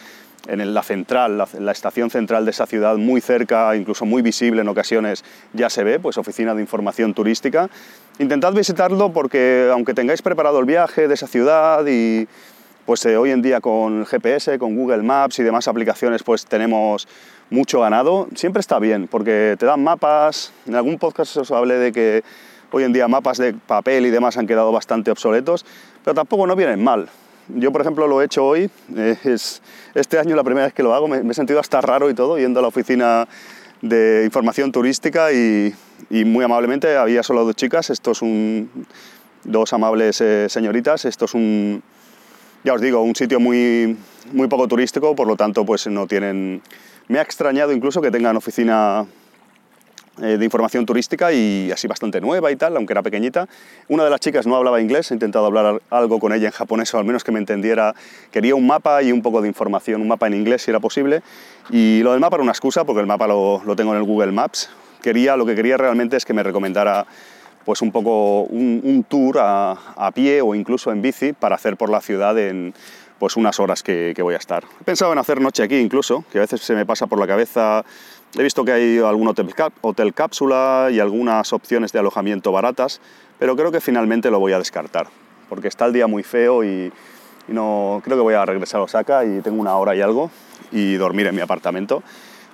en 0.49 0.75
la 0.75 0.83
central, 0.83 1.39
la, 1.39 1.73
estación 1.73 2.11
central 2.11 2.45
de 2.45 2.51
esa 2.51 2.67
ciudad, 2.67 2.97
muy 2.97 3.21
cerca, 3.21 3.77
incluso 3.77 4.05
muy 4.05 4.23
visible 4.23 4.63
en 4.63 4.69
ocasiones, 4.69 5.25
ya 5.53 5.71
se 5.71 5.85
ve, 5.85 6.01
pues 6.01 6.19
oficina 6.19 6.55
de 6.55 6.61
información 6.61 7.15
turística. 7.15 7.69
Intentad 8.19 8.53
visitarlo 8.53 9.13
porque 9.13 9.69
aunque 9.73 9.95
tengáis 9.95 10.21
preparado 10.21 10.59
el 10.59 10.65
viaje 10.65 11.07
de 11.07 11.15
esa 11.15 11.29
ciudad 11.29 11.87
y 11.87 12.27
pues 12.87 13.05
eh, 13.07 13.17
hoy 13.17 13.31
en 13.31 13.43
día 13.43 13.61
con 13.61 14.05
GPS, 14.05 14.59
con 14.59 14.75
Google 14.75 15.03
Maps 15.03 15.39
y 15.39 15.43
demás 15.43 15.69
aplicaciones, 15.69 16.23
pues 16.23 16.47
tenemos 16.47 17.07
mucho 17.51 17.81
ganado, 17.81 18.29
siempre 18.35 18.61
está 18.61 18.79
bien, 18.79 19.09
porque 19.09 19.57
te 19.59 19.67
dan 19.67 19.85
mapas, 19.85 20.53
en 20.67 20.75
algún 20.75 20.99
podcast 20.99 21.37
os 21.37 21.51
hablé 21.51 21.75
de 21.75 21.93
que 21.93 22.25
hoy 22.71 22.85
en 22.85 22.93
día 22.93 23.07
mapas 23.09 23.39
de 23.39 23.53
papel 23.55 24.07
y 24.07 24.11
demás 24.11 24.37
han 24.37 24.47
quedado 24.47 24.73
bastante 24.73 25.11
obsoletos, 25.11 25.65
pero 26.03 26.15
tampoco 26.15 26.47
no 26.47 26.57
vienen 26.57 26.83
mal. 26.83 27.09
Yo, 27.49 27.71
por 27.73 27.81
ejemplo, 27.81 28.07
lo 28.07 28.23
he 28.23 28.25
hecho 28.25 28.47
hoy, 28.47 28.71
eh, 28.97 29.17
es, 29.25 29.63
este 29.95 30.19
año 30.19 30.35
la 30.35 30.45
primera 30.45 30.67
vez 30.67 30.75
que 30.75 30.83
lo 30.83 30.95
hago, 30.95 31.09
me, 31.09 31.19
he 31.19 31.35
sentido 31.35 31.61
hasta 31.61 31.81
raro 31.81 32.09
y 32.09 32.15
todo, 32.15 32.39
yendo 32.39 32.61
a 32.61 32.63
la 32.63 32.69
oficina 32.69 33.29
de 33.83 34.23
información 34.25 34.73
turística 34.73 35.33
y, 35.33 35.75
muy 36.11 36.45
amablemente 36.45 36.97
había 36.97 37.23
solo 37.23 37.45
dos 37.45 37.55
chicas, 37.55 37.91
estos 37.91 38.23
un, 38.23 38.87
dos 39.45 39.73
amables 39.73 40.21
eh, 40.21 40.47
señoritas, 40.49 41.05
esto 41.05 41.27
es 41.27 41.35
un, 41.35 41.83
ya 42.65 42.75
os 42.75 42.81
digo, 42.81 43.03
un 43.03 43.15
sitio 43.15 43.41
muy, 43.41 43.97
muy 44.33 44.49
poco 44.49 44.69
turístico, 44.69 45.15
por 45.15 45.27
lo 45.27 45.37
tanto, 45.37 45.65
pues 45.65 45.87
no 45.87 46.07
tienen 46.07 46.63
me 47.09 47.19
ha 47.19 47.23
extrañado 47.23 47.73
incluso 47.73 48.01
que 48.01 48.11
tengan 48.11 48.37
oficina 48.37 49.05
eh, 50.23 50.37
de 50.39 50.45
información 50.45 50.87
turística 50.87 51.33
y 51.33 51.71
así 51.71 51.87
bastante 51.87 52.21
nueva 52.21 52.51
y 52.51 52.57
tal, 52.57 52.77
aunque 52.77 52.93
era 52.93 53.03
pequeñita. 53.03 53.49
Una 53.89 54.05
de 54.05 54.11
las 54.11 54.21
chicas 54.21 54.47
no 54.47 54.57
hablaba 54.57 54.81
inglés, 54.81 55.11
he 55.11 55.15
intentado 55.15 55.47
hablar 55.47 55.83
algo 55.91 56.19
con 56.21 56.33
ella 56.33 56.47
en 56.47 56.53
japonés 56.53 56.93
o 56.95 56.99
al 56.99 57.05
menos 57.05 57.25
que 57.25 57.33
me 57.33 57.39
entendiera. 57.39 57.95
Quería 58.31 58.55
un 58.55 58.67
mapa 58.67 59.03
y 59.03 59.13
un 59.13 59.23
poco 59.23 59.43
de 59.43 59.49
información, 59.49 60.01
un 60.01 60.09
mapa 60.09 60.27
en 60.27 60.35
inglés 60.35 60.63
si 60.63 60.71
era 60.71 60.81
posible. 60.81 61.23
Y 61.71 62.03
lo 62.03 62.13
del 62.13 62.21
mapa 62.21 62.37
era 62.37 62.43
una 62.43 62.53
excusa 62.53 62.85
porque 62.85 63.01
el 63.01 63.07
mapa 63.07 63.27
lo, 63.27 63.63
lo 63.65 63.77
tengo 63.77 63.93
en 63.93 63.99
el 63.99 64.05
Google 64.05 64.33
Maps. 64.33 64.71
Quería, 65.03 65.37
lo 65.37 65.45
que 65.45 65.55
quería 65.55 65.77
realmente 65.77 66.17
es 66.17 66.25
que 66.25 66.33
me 66.33 66.43
recomendara 66.43 67.07
pues 67.65 67.83
un 67.83 67.93
poco 67.93 68.43
un, 68.43 69.05
tour 69.09 69.39
a, 69.39 70.11
pie 70.15 70.43
o 70.43 70.55
incluso 70.55 70.91
en 70.91 71.03
bici 71.03 71.33
para 71.33 71.55
hacer 71.55 71.77
por 71.77 71.91
la 71.91 72.01
ciudad 72.01 72.39
en, 72.39 72.75
pues 73.19 73.37
unas 73.37 73.61
horas 73.61 73.83
que, 73.83 74.15
voy 74.21 74.35
a 74.35 74.39
estar. 74.39 74.65
He 74.81 74.85
pensado 74.85 75.13
en 75.13 75.19
hacer 75.19 75.41
noche 75.41 75.63
aquí 75.63 75.77
incluso, 75.77 76.25
que 76.33 76.39
a 76.39 76.41
veces 76.41 76.61
se 76.61 76.75
me 76.75 76.85
pasa 76.85 77.07
por 77.07 77.21
la 77.21 77.27
cabeza. 77.27 77.85
He 78.37 78.43
visto 78.43 78.65
que 78.65 78.73
hay 78.73 78.99
algún 78.99 79.29
hotel, 79.29 79.55
hotel 79.81 80.15
cápsula 80.15 80.89
y 80.91 80.99
algunas 80.99 81.53
opciones 81.53 81.93
de 81.93 81.99
alojamiento 81.99 82.51
baratas, 82.51 83.01
pero 83.39 83.57
creo 83.57 83.71
que 83.71 83.81
finalmente 83.81 84.31
lo 84.31 84.41
voy 84.41 84.53
a 84.53 84.59
descartar, 84.59 85.07
porque 85.49 85.69
está 85.69 85.87
el 85.87 85.93
día 85.93 86.07
muy 86.07 86.23
feo 86.23 86.65
y, 86.65 86.93
no 87.49 88.01
creo 88.05 88.17
que 88.17 88.23
voy 88.23 88.35
a 88.35 88.47
regresar 88.47 88.81
a 88.81 88.85
Osaka 88.85 89.25
y 89.25 89.41
tengo 89.41 89.61
una 89.61 89.77
hora 89.77 89.97
y 89.97 90.01
algo 90.01 90.31
y 90.71 90.95
dormir 90.95 91.27
en 91.27 91.35
mi 91.35 91.41
apartamento. 91.41 92.03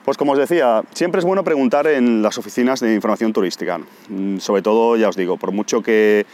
Pues 0.08 0.16
como 0.16 0.32
os 0.32 0.38
decía, 0.38 0.84
siempre 0.94 1.18
es 1.18 1.26
bueno 1.26 1.44
preguntar 1.44 1.86
en 1.86 2.22
las 2.22 2.38
oficinas 2.38 2.80
de 2.80 2.94
información 2.94 3.30
turística. 3.30 3.78
Mm, 4.08 4.38
sobre 4.38 4.62
todo, 4.62 4.96
ya 4.96 5.10
os 5.10 5.16
digo, 5.16 5.36
por 5.36 5.52
mucho 5.52 5.82
que 5.82 6.24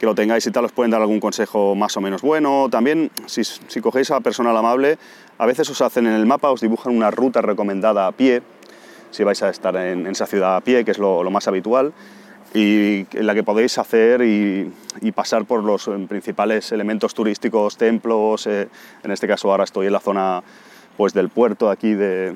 que 0.00 0.06
lo 0.06 0.16
tengáis 0.16 0.44
y 0.48 0.50
tal, 0.50 0.64
os 0.64 0.72
pueden 0.72 0.90
dar 0.90 1.00
algún 1.00 1.20
consejo 1.20 1.76
más 1.76 1.96
o 1.96 2.00
menos 2.00 2.22
bueno. 2.22 2.66
También, 2.72 3.12
si, 3.26 3.44
si 3.44 3.80
cogéis 3.80 4.10
a 4.10 4.18
personal 4.18 4.56
amable, 4.56 4.98
a 5.38 5.46
veces 5.46 5.70
os 5.70 5.80
hacen 5.80 6.08
en 6.08 6.14
el 6.14 6.26
mapa, 6.26 6.50
os 6.50 6.60
dibujan 6.60 6.96
una 6.96 7.12
ruta 7.12 7.40
recomendada 7.40 8.08
a 8.08 8.10
pie, 8.10 8.42
si 9.12 9.22
vais 9.22 9.40
a 9.44 9.50
estar 9.50 9.76
en, 9.76 10.08
esa 10.08 10.26
ciudad 10.26 10.56
a 10.56 10.60
pie, 10.60 10.84
que 10.84 10.90
es 10.90 10.98
lo, 10.98 11.22
más 11.30 11.46
habitual, 11.46 11.92
y 12.52 13.06
en 13.12 13.26
la 13.28 13.34
que 13.36 13.44
podéis 13.44 13.78
hacer 13.78 14.22
y, 14.22 14.72
pasar 15.14 15.44
por 15.44 15.62
los 15.62 15.88
principales 16.08 16.72
elementos 16.72 17.14
turísticos, 17.14 17.76
templos, 17.76 18.48
eh, 18.48 18.66
en 19.04 19.10
este 19.12 19.28
caso 19.28 19.52
ahora 19.52 19.62
estoy 19.62 19.86
en 19.86 19.92
la 19.92 20.00
zona 20.00 20.42
pues, 20.96 21.14
del 21.14 21.28
puerto 21.28 21.70
aquí 21.70 21.94
de, 21.94 22.34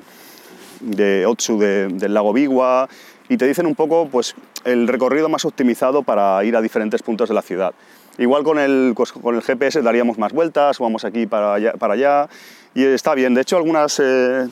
de 0.85 1.25
Otsu 1.25 1.59
del 1.59 2.13
lago 2.13 2.33
Biwa 2.33 2.87
y 3.27 3.37
te 3.37 3.47
dicen 3.47 3.65
un 3.65 3.75
poco 3.75 4.07
pues, 4.11 4.35
el 4.63 4.87
recorrido 4.87 5.29
más 5.29 5.45
optimizado 5.45 6.03
para 6.03 6.43
ir 6.43 6.55
a 6.55 6.61
diferentes 6.61 7.01
puntos 7.01 7.29
de 7.29 7.35
la 7.35 7.41
ciudad. 7.41 7.73
Igual 8.17 8.43
con 8.43 8.59
el, 8.59 8.93
pues, 8.95 9.11
con 9.11 9.35
el 9.35 9.41
GPS 9.41 9.81
daríamos 9.81 10.17
más 10.17 10.31
vueltas, 10.31 10.79
vamos 10.79 11.03
aquí 11.03 11.25
para 11.25 11.55
allá, 11.55 11.73
para 11.73 11.95
allá 11.95 12.29
y 12.73 12.83
está 12.83 13.13
bien. 13.15 13.33
De 13.33 13.41
hecho, 13.41 13.57
eh, 13.57 14.47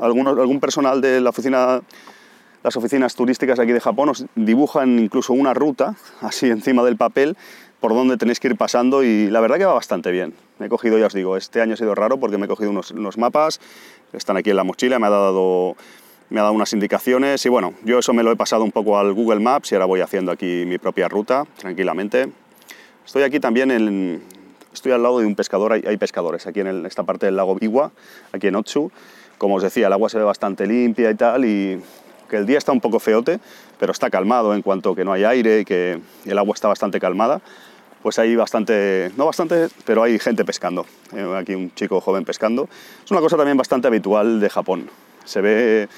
algunos, 0.00 0.38
algún 0.38 0.60
personal 0.60 1.00
de 1.00 1.20
la 1.20 1.30
oficina, 1.30 1.80
las 2.62 2.76
oficinas 2.76 3.14
turísticas 3.14 3.58
aquí 3.58 3.72
de 3.72 3.80
Japón 3.80 4.10
os 4.10 4.26
dibujan 4.34 4.98
incluso 4.98 5.32
una 5.32 5.54
ruta 5.54 5.94
así 6.20 6.50
encima 6.50 6.82
del 6.82 6.96
papel 6.96 7.36
por 7.80 7.94
donde 7.94 8.16
tenéis 8.16 8.40
que 8.40 8.48
ir 8.48 8.56
pasando 8.56 9.02
y 9.02 9.28
la 9.30 9.40
verdad 9.40 9.56
que 9.58 9.64
va 9.64 9.74
bastante 9.74 10.10
bien. 10.10 10.34
Me 10.58 10.66
he 10.66 10.68
cogido, 10.68 10.98
ya 10.98 11.06
os 11.06 11.14
digo, 11.14 11.36
este 11.36 11.60
año 11.60 11.74
ha 11.74 11.76
sido 11.76 11.94
raro 11.94 12.18
porque 12.18 12.38
me 12.38 12.46
he 12.46 12.48
cogido 12.48 12.70
unos, 12.70 12.90
unos 12.90 13.18
mapas, 13.18 13.60
están 14.12 14.36
aquí 14.36 14.50
en 14.50 14.56
la 14.56 14.64
mochila, 14.64 14.98
me 14.98 15.06
ha 15.06 15.10
dado 15.10 15.76
me 16.30 16.40
ha 16.40 16.42
dado 16.42 16.54
unas 16.54 16.72
indicaciones 16.72 17.44
y 17.46 17.48
bueno, 17.48 17.74
yo 17.84 17.98
eso 17.98 18.12
me 18.12 18.22
lo 18.22 18.30
he 18.30 18.36
pasado 18.36 18.62
un 18.62 18.72
poco 18.72 18.98
al 18.98 19.14
Google 19.14 19.40
Maps 19.40 19.72
y 19.72 19.74
ahora 19.74 19.86
voy 19.86 20.00
haciendo 20.00 20.30
aquí 20.30 20.64
mi 20.66 20.78
propia 20.78 21.08
ruta 21.08 21.46
tranquilamente. 21.56 22.28
Estoy 23.06 23.22
aquí 23.22 23.40
también 23.40 23.70
en, 23.70 24.22
estoy 24.72 24.92
al 24.92 25.02
lado 25.02 25.20
de 25.20 25.26
un 25.26 25.34
pescador, 25.34 25.72
hay, 25.72 25.96
pescadores 25.96 26.46
aquí 26.46 26.60
en 26.60 26.84
esta 26.84 27.04
parte 27.04 27.26
del 27.26 27.36
lago 27.36 27.54
Biwa, 27.54 27.92
aquí 28.32 28.48
en 28.48 28.56
Otsu. 28.56 28.90
Como 29.38 29.54
os 29.54 29.62
decía, 29.62 29.86
el 29.86 29.92
agua 29.92 30.08
se 30.08 30.18
ve 30.18 30.24
bastante 30.24 30.66
limpia 30.66 31.10
y 31.10 31.14
tal 31.14 31.44
y 31.44 31.80
que 32.28 32.36
el 32.36 32.46
día 32.46 32.58
está 32.58 32.72
un 32.72 32.80
poco 32.80 33.00
feote, 33.00 33.40
pero 33.78 33.92
está 33.92 34.10
calmado 34.10 34.54
en 34.54 34.62
cuanto 34.62 34.94
que 34.94 35.04
no 35.04 35.12
hay 35.12 35.24
aire 35.24 35.60
y 35.60 35.64
que 35.64 36.00
el 36.24 36.38
agua 36.38 36.54
está 36.54 36.68
bastante 36.68 37.00
calmada. 37.00 37.40
Pues 38.02 38.18
hay 38.18 38.36
bastante, 38.36 39.10
no 39.16 39.26
bastante, 39.26 39.68
pero 39.84 40.02
hay 40.02 40.18
gente 40.18 40.44
pescando. 40.44 40.86
Eh, 41.12 41.36
aquí 41.36 41.54
un 41.54 41.74
chico 41.74 42.00
joven 42.00 42.24
pescando. 42.24 42.68
Es 43.04 43.10
una 43.10 43.20
cosa 43.20 43.36
también 43.36 43.56
bastante 43.56 43.88
habitual 43.88 44.40
de 44.40 44.48
Japón. 44.48 44.90
Se 45.24 45.40
ve 45.40 45.88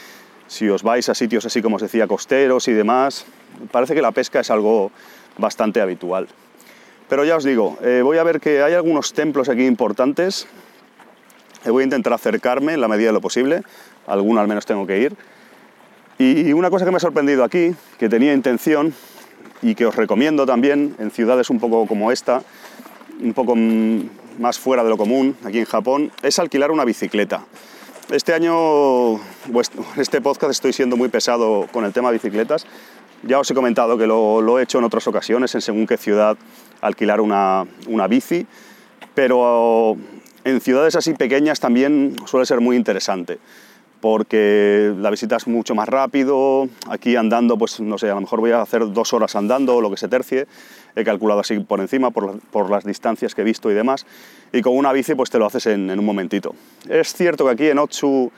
si 0.46 0.68
os 0.68 0.82
vais 0.82 1.08
a 1.08 1.14
sitios 1.14 1.44
así 1.44 1.62
como 1.62 1.76
os 1.76 1.82
decía, 1.82 2.08
costeros 2.08 2.66
y 2.68 2.72
demás, 2.72 3.24
parece 3.70 3.94
que 3.94 4.02
la 4.02 4.10
pesca 4.10 4.40
es 4.40 4.50
algo 4.50 4.90
bastante 5.38 5.80
habitual. 5.80 6.26
Pero 7.08 7.24
ya 7.24 7.36
os 7.36 7.44
digo, 7.44 7.78
eh, 7.82 8.02
voy 8.02 8.18
a 8.18 8.24
ver 8.24 8.40
que 8.40 8.62
hay 8.62 8.74
algunos 8.74 9.12
templos 9.12 9.48
aquí 9.48 9.66
importantes. 9.66 10.46
Eh, 11.64 11.70
voy 11.70 11.82
a 11.82 11.84
intentar 11.84 12.12
acercarme 12.12 12.74
en 12.74 12.80
la 12.80 12.88
medida 12.88 13.08
de 13.08 13.12
lo 13.12 13.20
posible. 13.20 13.62
Alguno 14.06 14.40
al 14.40 14.48
menos 14.48 14.64
tengo 14.66 14.86
que 14.86 14.98
ir. 14.98 15.16
Y 16.20 16.52
una 16.52 16.68
cosa 16.68 16.84
que 16.84 16.90
me 16.90 16.98
ha 16.98 17.00
sorprendido 17.00 17.42
aquí, 17.44 17.74
que 17.98 18.10
tenía 18.10 18.34
intención 18.34 18.92
y 19.62 19.74
que 19.74 19.86
os 19.86 19.96
recomiendo 19.96 20.44
también 20.44 20.94
en 20.98 21.10
ciudades 21.10 21.48
un 21.48 21.58
poco 21.58 21.86
como 21.86 22.12
esta, 22.12 22.42
un 23.22 23.32
poco 23.32 23.56
más 23.56 24.58
fuera 24.58 24.84
de 24.84 24.90
lo 24.90 24.98
común, 24.98 25.34
aquí 25.46 25.60
en 25.60 25.64
Japón, 25.64 26.12
es 26.22 26.38
alquilar 26.38 26.72
una 26.72 26.84
bicicleta. 26.84 27.46
Este 28.10 28.34
año, 28.34 29.14
este 29.96 30.20
podcast 30.20 30.50
estoy 30.50 30.74
siendo 30.74 30.98
muy 30.98 31.08
pesado 31.08 31.66
con 31.72 31.86
el 31.86 31.94
tema 31.94 32.10
de 32.10 32.18
bicicletas. 32.18 32.66
Ya 33.22 33.38
os 33.38 33.50
he 33.50 33.54
comentado 33.54 33.96
que 33.96 34.06
lo, 34.06 34.58
he 34.58 34.62
hecho 34.62 34.76
en 34.76 34.84
otras 34.84 35.06
ocasiones, 35.06 35.54
en 35.54 35.62
según 35.62 35.86
qué 35.86 35.96
ciudad 35.96 36.36
alquilar 36.82 37.22
una, 37.22 37.64
una 37.86 38.08
bici, 38.08 38.46
pero 39.14 39.96
en 40.44 40.60
ciudades 40.60 40.96
así 40.96 41.14
pequeñas 41.14 41.60
también 41.60 42.16
suele 42.26 42.44
ser 42.44 42.60
muy 42.60 42.76
interesante 42.76 43.38
porque 44.00 44.94
la 44.98 45.10
visita 45.10 45.36
es 45.36 45.46
mucho 45.46 45.74
más 45.74 45.88
rápido, 45.88 46.68
aquí 46.88 47.16
andando, 47.16 47.58
pues 47.58 47.80
no 47.80 47.98
sé, 47.98 48.10
a 48.10 48.14
lo 48.14 48.22
mejor 48.22 48.40
voy 48.40 48.52
a 48.52 48.62
hacer 48.62 48.90
dos 48.92 49.12
horas 49.12 49.36
andando 49.36 49.76
o 49.76 49.80
lo 49.80 49.90
que 49.90 49.96
se 49.96 50.08
tercie, 50.08 50.46
he 50.96 51.04
calculado 51.04 51.40
así 51.40 51.58
por 51.60 51.80
encima, 51.80 52.10
por, 52.10 52.40
por, 52.50 52.70
las 52.70 52.84
distancias 52.84 53.34
que 53.34 53.42
he 53.42 53.44
visto 53.44 53.70
y 53.70 53.74
demás, 53.74 54.06
y 54.52 54.62
con 54.62 54.76
una 54.76 54.92
bici 54.92 55.14
pues 55.14 55.30
te 55.30 55.38
lo 55.38 55.46
haces 55.46 55.66
en, 55.66 55.90
un 55.90 56.04
momentito. 56.04 56.54
Es 56.88 57.12
cierto 57.12 57.44
que 57.44 57.50
aquí 57.50 57.66
en 57.68 57.78
Otsu 57.78 58.32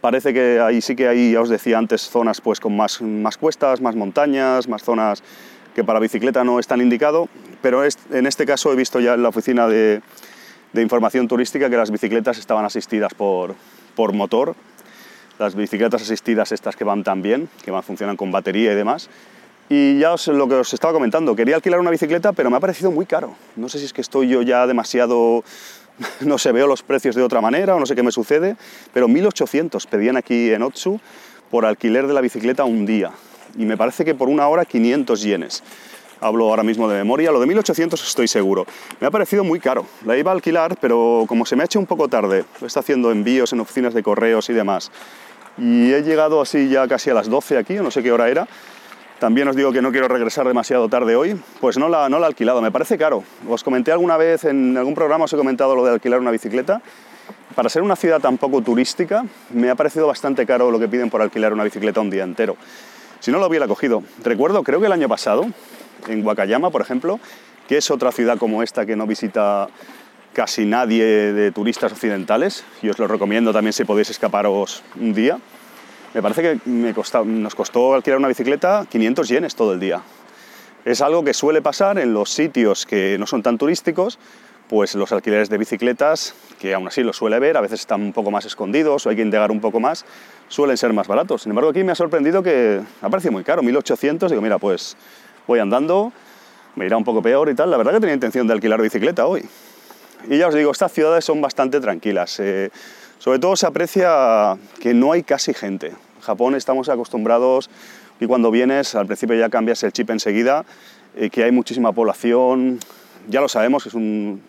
parece 0.00 0.34
que 0.34 0.60
ahí 0.60 0.80
sí 0.80 0.94
que 0.94 1.08
hay, 1.08 1.32
ya 1.32 1.40
os 1.40 1.48
decía 1.48 1.78
antes, 1.78 2.02
zonas 2.02 2.40
pues 2.40 2.60
con 2.60 2.76
más, 2.76 3.00
más 3.00 3.38
cuestas, 3.38 3.80
más 3.80 3.96
montañas, 3.96 4.68
más 4.68 4.82
zonas 4.82 5.22
que 5.74 5.82
para 5.82 5.98
bicicleta 5.98 6.44
no 6.44 6.58
están 6.58 6.80
indicado, 6.80 7.28
pero 7.62 7.82
en 7.84 8.26
este 8.26 8.46
caso 8.46 8.72
he 8.72 8.76
visto 8.76 9.00
ya 9.00 9.14
en 9.14 9.22
la 9.22 9.28
oficina 9.30 9.66
de, 9.66 10.02
de 10.72 10.82
información 10.82 11.26
turística 11.26 11.68
que 11.68 11.76
las 11.76 11.90
bicicletas 11.90 12.38
estaban 12.38 12.64
asistidas 12.64 13.12
por, 13.14 13.54
por 13.94 14.12
motor, 14.12 14.54
las 15.38 15.54
bicicletas 15.54 16.02
asistidas 16.02 16.52
estas 16.52 16.76
que 16.76 16.84
van 16.84 17.04
tan 17.04 17.22
bien, 17.22 17.48
que 17.64 17.70
van, 17.70 17.82
funcionan 17.82 18.16
con 18.16 18.32
batería 18.32 18.72
y 18.72 18.74
demás, 18.74 19.08
y 19.68 19.98
ya 19.98 20.12
os, 20.12 20.28
lo 20.28 20.48
que 20.48 20.54
os 20.54 20.72
estaba 20.72 20.92
comentando, 20.92 21.34
quería 21.34 21.56
alquilar 21.56 21.80
una 21.80 21.90
bicicleta, 21.90 22.32
pero 22.32 22.50
me 22.50 22.56
ha 22.56 22.60
parecido 22.60 22.92
muy 22.92 23.04
caro. 23.04 23.34
No 23.56 23.68
sé 23.68 23.78
si 23.78 23.86
es 23.86 23.92
que 23.92 24.00
estoy 24.00 24.28
yo 24.28 24.42
ya 24.42 24.66
demasiado, 24.66 25.42
no 26.20 26.38
sé, 26.38 26.52
veo 26.52 26.66
los 26.66 26.82
precios 26.82 27.16
de 27.16 27.22
otra 27.22 27.40
manera 27.40 27.74
o 27.74 27.80
no 27.80 27.86
sé 27.86 27.96
qué 27.96 28.02
me 28.02 28.12
sucede, 28.12 28.56
pero 28.92 29.08
1800 29.08 29.86
pedían 29.86 30.16
aquí 30.16 30.52
en 30.52 30.62
Otsu 30.62 31.00
por 31.50 31.64
alquiler 31.64 32.06
de 32.06 32.14
la 32.14 32.20
bicicleta 32.20 32.64
un 32.64 32.86
día. 32.86 33.10
Y 33.58 33.64
me 33.64 33.76
parece 33.76 34.04
que 34.04 34.14
por 34.14 34.28
una 34.28 34.46
hora 34.48 34.64
500 34.64 35.22
yenes. 35.22 35.62
Hablo 36.20 36.48
ahora 36.48 36.62
mismo 36.62 36.88
de 36.88 36.96
memoria, 36.96 37.30
lo 37.30 37.40
de 37.40 37.46
1800 37.46 38.02
estoy 38.02 38.28
seguro. 38.28 38.66
Me 39.00 39.06
ha 39.06 39.10
parecido 39.10 39.44
muy 39.44 39.60
caro. 39.60 39.86
La 40.04 40.16
iba 40.16 40.30
a 40.30 40.34
alquilar, 40.34 40.78
pero 40.80 41.24
como 41.28 41.44
se 41.44 41.56
me 41.56 41.62
ha 41.62 41.66
hecho 41.66 41.78
un 41.78 41.86
poco 41.86 42.08
tarde, 42.08 42.44
está 42.64 42.80
haciendo 42.80 43.10
envíos 43.10 43.52
en 43.52 43.60
oficinas 43.60 43.92
de 43.94 44.02
correos 44.02 44.48
y 44.48 44.52
demás, 44.52 44.90
y 45.58 45.92
he 45.92 46.02
llegado 46.02 46.40
así 46.40 46.68
ya 46.68 46.86
casi 46.88 47.10
a 47.10 47.14
las 47.14 47.28
12 47.28 47.58
aquí, 47.58 47.74
no 47.74 47.90
sé 47.90 48.02
qué 48.02 48.12
hora 48.12 48.28
era, 48.28 48.46
también 49.18 49.48
os 49.48 49.56
digo 49.56 49.72
que 49.72 49.80
no 49.80 49.92
quiero 49.92 50.08
regresar 50.08 50.46
demasiado 50.46 50.90
tarde 50.90 51.16
hoy, 51.16 51.40
pues 51.60 51.78
no 51.78 51.88
la, 51.88 52.10
no 52.10 52.18
la 52.18 52.26
he 52.26 52.28
alquilado, 52.28 52.60
me 52.60 52.70
parece 52.70 52.98
caro. 52.98 53.24
Os 53.48 53.64
comenté 53.64 53.90
alguna 53.90 54.18
vez, 54.18 54.44
en 54.44 54.76
algún 54.76 54.94
programa 54.94 55.24
os 55.24 55.32
he 55.32 55.36
comentado 55.38 55.74
lo 55.74 55.84
de 55.84 55.92
alquilar 55.92 56.20
una 56.20 56.30
bicicleta. 56.30 56.82
Para 57.54 57.70
ser 57.70 57.80
una 57.80 57.96
ciudad 57.96 58.20
tan 58.20 58.36
poco 58.36 58.60
turística, 58.60 59.24
me 59.54 59.70
ha 59.70 59.74
parecido 59.74 60.06
bastante 60.06 60.44
caro 60.44 60.70
lo 60.70 60.78
que 60.78 60.88
piden 60.88 61.08
por 61.08 61.22
alquilar 61.22 61.54
una 61.54 61.64
bicicleta 61.64 62.02
un 62.02 62.10
día 62.10 62.24
entero. 62.24 62.56
Si 63.20 63.32
no 63.32 63.38
lo 63.38 63.46
hubiera 63.46 63.66
cogido. 63.66 64.02
Recuerdo, 64.22 64.62
creo 64.62 64.80
que 64.80 64.86
el 64.86 64.92
año 64.92 65.08
pasado, 65.08 65.46
en 66.08 66.26
Wakayama, 66.26 66.70
por 66.70 66.80
ejemplo, 66.80 67.20
que 67.68 67.78
es 67.78 67.90
otra 67.90 68.12
ciudad 68.12 68.38
como 68.38 68.62
esta 68.62 68.86
que 68.86 68.96
no 68.96 69.06
visita 69.06 69.68
casi 70.32 70.66
nadie 70.66 71.04
de 71.04 71.50
turistas 71.50 71.92
occidentales, 71.92 72.64
y 72.82 72.88
os 72.88 72.98
lo 72.98 73.08
recomiendo 73.08 73.52
también 73.52 73.72
si 73.72 73.84
podéis 73.84 74.10
escaparos 74.10 74.82
un 75.00 75.14
día, 75.14 75.38
me 76.14 76.22
parece 76.22 76.42
que 76.42 76.60
nos 76.66 77.54
costó 77.54 77.94
alquilar 77.94 78.18
una 78.18 78.28
bicicleta 78.28 78.86
500 78.88 79.28
yenes 79.28 79.54
todo 79.54 79.72
el 79.72 79.80
día. 79.80 80.02
Es 80.84 81.00
algo 81.00 81.24
que 81.24 81.34
suele 81.34 81.62
pasar 81.62 81.98
en 81.98 82.14
los 82.14 82.30
sitios 82.30 82.86
que 82.86 83.18
no 83.18 83.26
son 83.26 83.42
tan 83.42 83.58
turísticos, 83.58 84.18
pues 84.68 84.94
los 84.94 85.12
alquileres 85.12 85.48
de 85.48 85.58
bicicletas, 85.58 86.34
que 86.58 86.74
aún 86.74 86.88
así 86.88 87.02
los 87.02 87.16
suele 87.16 87.38
ver, 87.38 87.56
a 87.56 87.60
veces 87.60 87.80
están 87.80 88.02
un 88.02 88.12
poco 88.12 88.30
más 88.30 88.44
escondidos 88.44 89.06
o 89.06 89.10
hay 89.10 89.16
que 89.16 89.22
indagar 89.22 89.50
un 89.50 89.60
poco 89.60 89.80
más, 89.80 90.04
suelen 90.48 90.76
ser 90.76 90.92
más 90.92 91.06
baratos. 91.06 91.42
Sin 91.42 91.50
embargo, 91.50 91.70
aquí 91.70 91.84
me 91.84 91.92
ha 91.92 91.94
sorprendido 91.96 92.42
que 92.42 92.80
ha 93.02 93.08
parecido 93.08 93.32
muy 93.32 93.44
caro, 93.44 93.62
1800, 93.62 94.30
digo, 94.30 94.42
mira, 94.42 94.58
pues 94.58 94.96
voy 95.46 95.60
andando, 95.60 96.12
me 96.74 96.86
irá 96.86 96.96
un 96.96 97.04
poco 97.04 97.22
peor 97.22 97.48
y 97.48 97.54
tal. 97.54 97.70
La 97.70 97.76
verdad 97.76 97.92
que 97.92 98.00
tenía 98.00 98.14
intención 98.14 98.46
de 98.46 98.52
alquilar 98.52 98.80
bicicleta 98.82 99.26
hoy. 99.26 99.44
Y 100.28 100.38
ya 100.38 100.48
os 100.48 100.54
digo, 100.54 100.70
estas 100.70 100.92
ciudades 100.92 101.24
son 101.24 101.40
bastante 101.40 101.80
tranquilas. 101.80 102.40
Eh, 102.40 102.70
sobre 103.18 103.38
todo 103.38 103.56
se 103.56 103.66
aprecia 103.66 104.56
que 104.80 104.92
no 104.92 105.12
hay 105.12 105.22
casi 105.22 105.54
gente. 105.54 105.88
En 105.88 106.20
Japón 106.20 106.54
estamos 106.54 106.88
acostumbrados 106.88 107.70
y 108.20 108.26
cuando 108.26 108.50
vienes 108.50 108.94
al 108.94 109.06
principio 109.06 109.36
ya 109.36 109.48
cambias 109.48 109.82
el 109.82 109.92
chip 109.92 110.10
enseguida, 110.10 110.64
eh, 111.16 111.30
que 111.30 111.44
hay 111.44 111.52
muchísima 111.52 111.92
población, 111.92 112.78
ya 113.28 113.40
lo 113.40 113.48
sabemos, 113.48 113.86
es 113.86 113.94
un, 113.94 114.42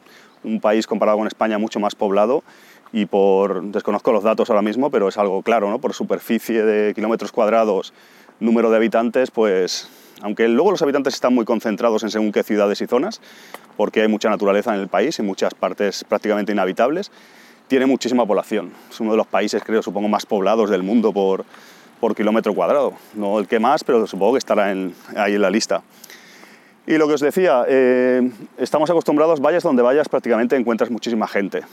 país 0.62 0.88
comparado 0.88 1.18
con 1.18 1.28
España 1.28 1.58
mucho 1.58 1.82
más 1.82 1.94
poblado 1.96 2.42
y 2.94 3.06
por, 3.06 3.62
desconozco 3.64 4.14
los 4.14 4.24
datos 4.24 4.50
ahora 4.50 4.62
mismo, 4.62 4.90
pero 4.90 5.10
es 5.10 5.18
algo 5.18 5.42
claro, 5.42 5.70
¿no? 5.70 5.80
por 5.80 5.94
superficie 5.94 6.64
de 6.64 6.94
kilómetros 6.94 7.34
cuadrados, 7.34 7.94
número 8.40 8.70
de 8.70 8.78
habitantes, 8.78 9.30
pues 9.30 9.90
aunque 10.22 10.48
luego 10.48 10.72
los 10.72 10.82
habitantes 10.82 11.14
están 11.14 11.34
muy 11.34 11.46
concentrados 11.46 12.04
en 12.04 12.10
según 12.10 12.32
qué 12.32 12.44
ciudades 12.44 12.82
y 12.82 12.88
zonas, 12.88 13.22
porque 13.76 14.02
hay 14.02 14.08
mucha 14.08 14.30
naturaleza 14.30 14.74
en 14.74 14.82
el 14.82 14.88
país 14.88 15.20
y 15.20 15.22
muchas 15.22 15.54
partes 15.54 16.04
prácticamente 16.04 16.52
inhabitables, 16.52 17.12
tiene 17.68 17.86
muchísima 17.86 18.26
población. 18.26 18.72
Es 18.90 19.00
uno 19.00 19.12
de 19.12 19.18
los 19.18 19.28
países, 19.28 19.64
creo, 19.64 19.82
supongo, 19.82 20.08
más 20.08 20.26
poblados 20.26 20.70
del 20.70 20.84
mundo 20.84 21.12
por, 21.12 21.46
por 22.00 22.16
kilómetro 22.16 22.54
cuadrado. 22.54 22.94
No 23.14 23.40
el 23.40 23.48
que 23.48 23.60
más, 23.60 23.84
pero 23.84 24.08
supongo 24.08 24.34
que 24.34 24.40
estará 24.40 24.66
ahí 25.16 25.36
en 25.36 25.42
la 25.42 25.50
lista. 25.50 25.84
Y 26.86 26.98
lo 26.98 27.08
que 27.08 27.16
os 27.16 27.22
decía, 27.22 27.66
eh, 27.68 28.32
estamos 28.58 28.90
acostumbrados, 28.90 29.42
vayas 29.42 29.64
donde 29.64 29.82
vayas, 29.84 30.08
prácticamente 30.08 30.56
encuentras 30.56 30.90
muchísima 30.90 31.28
gente. 31.28 31.64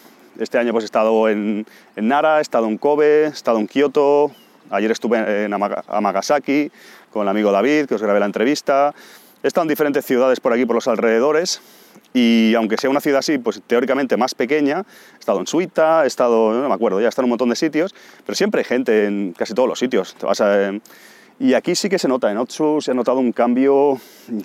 Este 0.40 0.58
año 0.58 0.72
pues, 0.72 0.82
he 0.82 0.86
estado 0.86 1.28
en, 1.28 1.64
en 1.94 2.08
Nara, 2.08 2.40
he 2.40 2.42
estado 2.42 2.66
en 2.66 2.76
Kobe, 2.76 3.26
he 3.26 3.28
estado 3.28 3.60
en 3.60 3.68
Kioto, 3.68 4.32
ayer 4.70 4.90
estuve 4.90 5.44
en 5.44 5.52
Amagasaki 5.52 6.72
con 7.14 7.22
el 7.22 7.28
amigo 7.28 7.52
David, 7.52 7.86
que 7.86 7.94
os 7.94 8.02
grabé 8.02 8.20
la 8.20 8.26
entrevista. 8.26 8.92
He 9.42 9.46
estado 9.46 9.62
en 9.62 9.68
diferentes 9.68 10.04
ciudades 10.04 10.40
por 10.40 10.52
aquí, 10.52 10.66
por 10.66 10.74
los 10.74 10.88
alrededores, 10.88 11.60
y 12.12 12.54
aunque 12.56 12.76
sea 12.76 12.90
una 12.90 13.00
ciudad 13.00 13.20
así, 13.20 13.38
pues 13.38 13.62
teóricamente 13.66 14.16
más 14.16 14.34
pequeña, 14.34 14.84
he 15.14 15.18
estado 15.20 15.38
en 15.38 15.46
Suita, 15.46 16.04
he 16.04 16.08
estado, 16.08 16.52
no 16.52 16.68
me 16.68 16.74
acuerdo, 16.74 17.00
ya 17.00 17.06
he 17.06 17.08
estado 17.08 17.22
en 17.22 17.26
un 17.26 17.30
montón 17.30 17.50
de 17.50 17.56
sitios, 17.56 17.94
pero 18.26 18.34
siempre 18.34 18.60
hay 18.60 18.64
gente 18.64 19.06
en 19.06 19.32
casi 19.32 19.54
todos 19.54 19.68
los 19.68 19.78
sitios. 19.78 20.14
Te 20.16 20.26
vas 20.26 20.42
y 21.38 21.54
aquí 21.54 21.74
sí 21.74 21.88
que 21.88 21.98
se 21.98 22.06
nota, 22.08 22.30
en 22.30 22.38
Otsu 22.38 22.80
se 22.80 22.92
ha 22.92 22.94
notado 22.94 23.18
un 23.18 23.32
cambio 23.32 23.98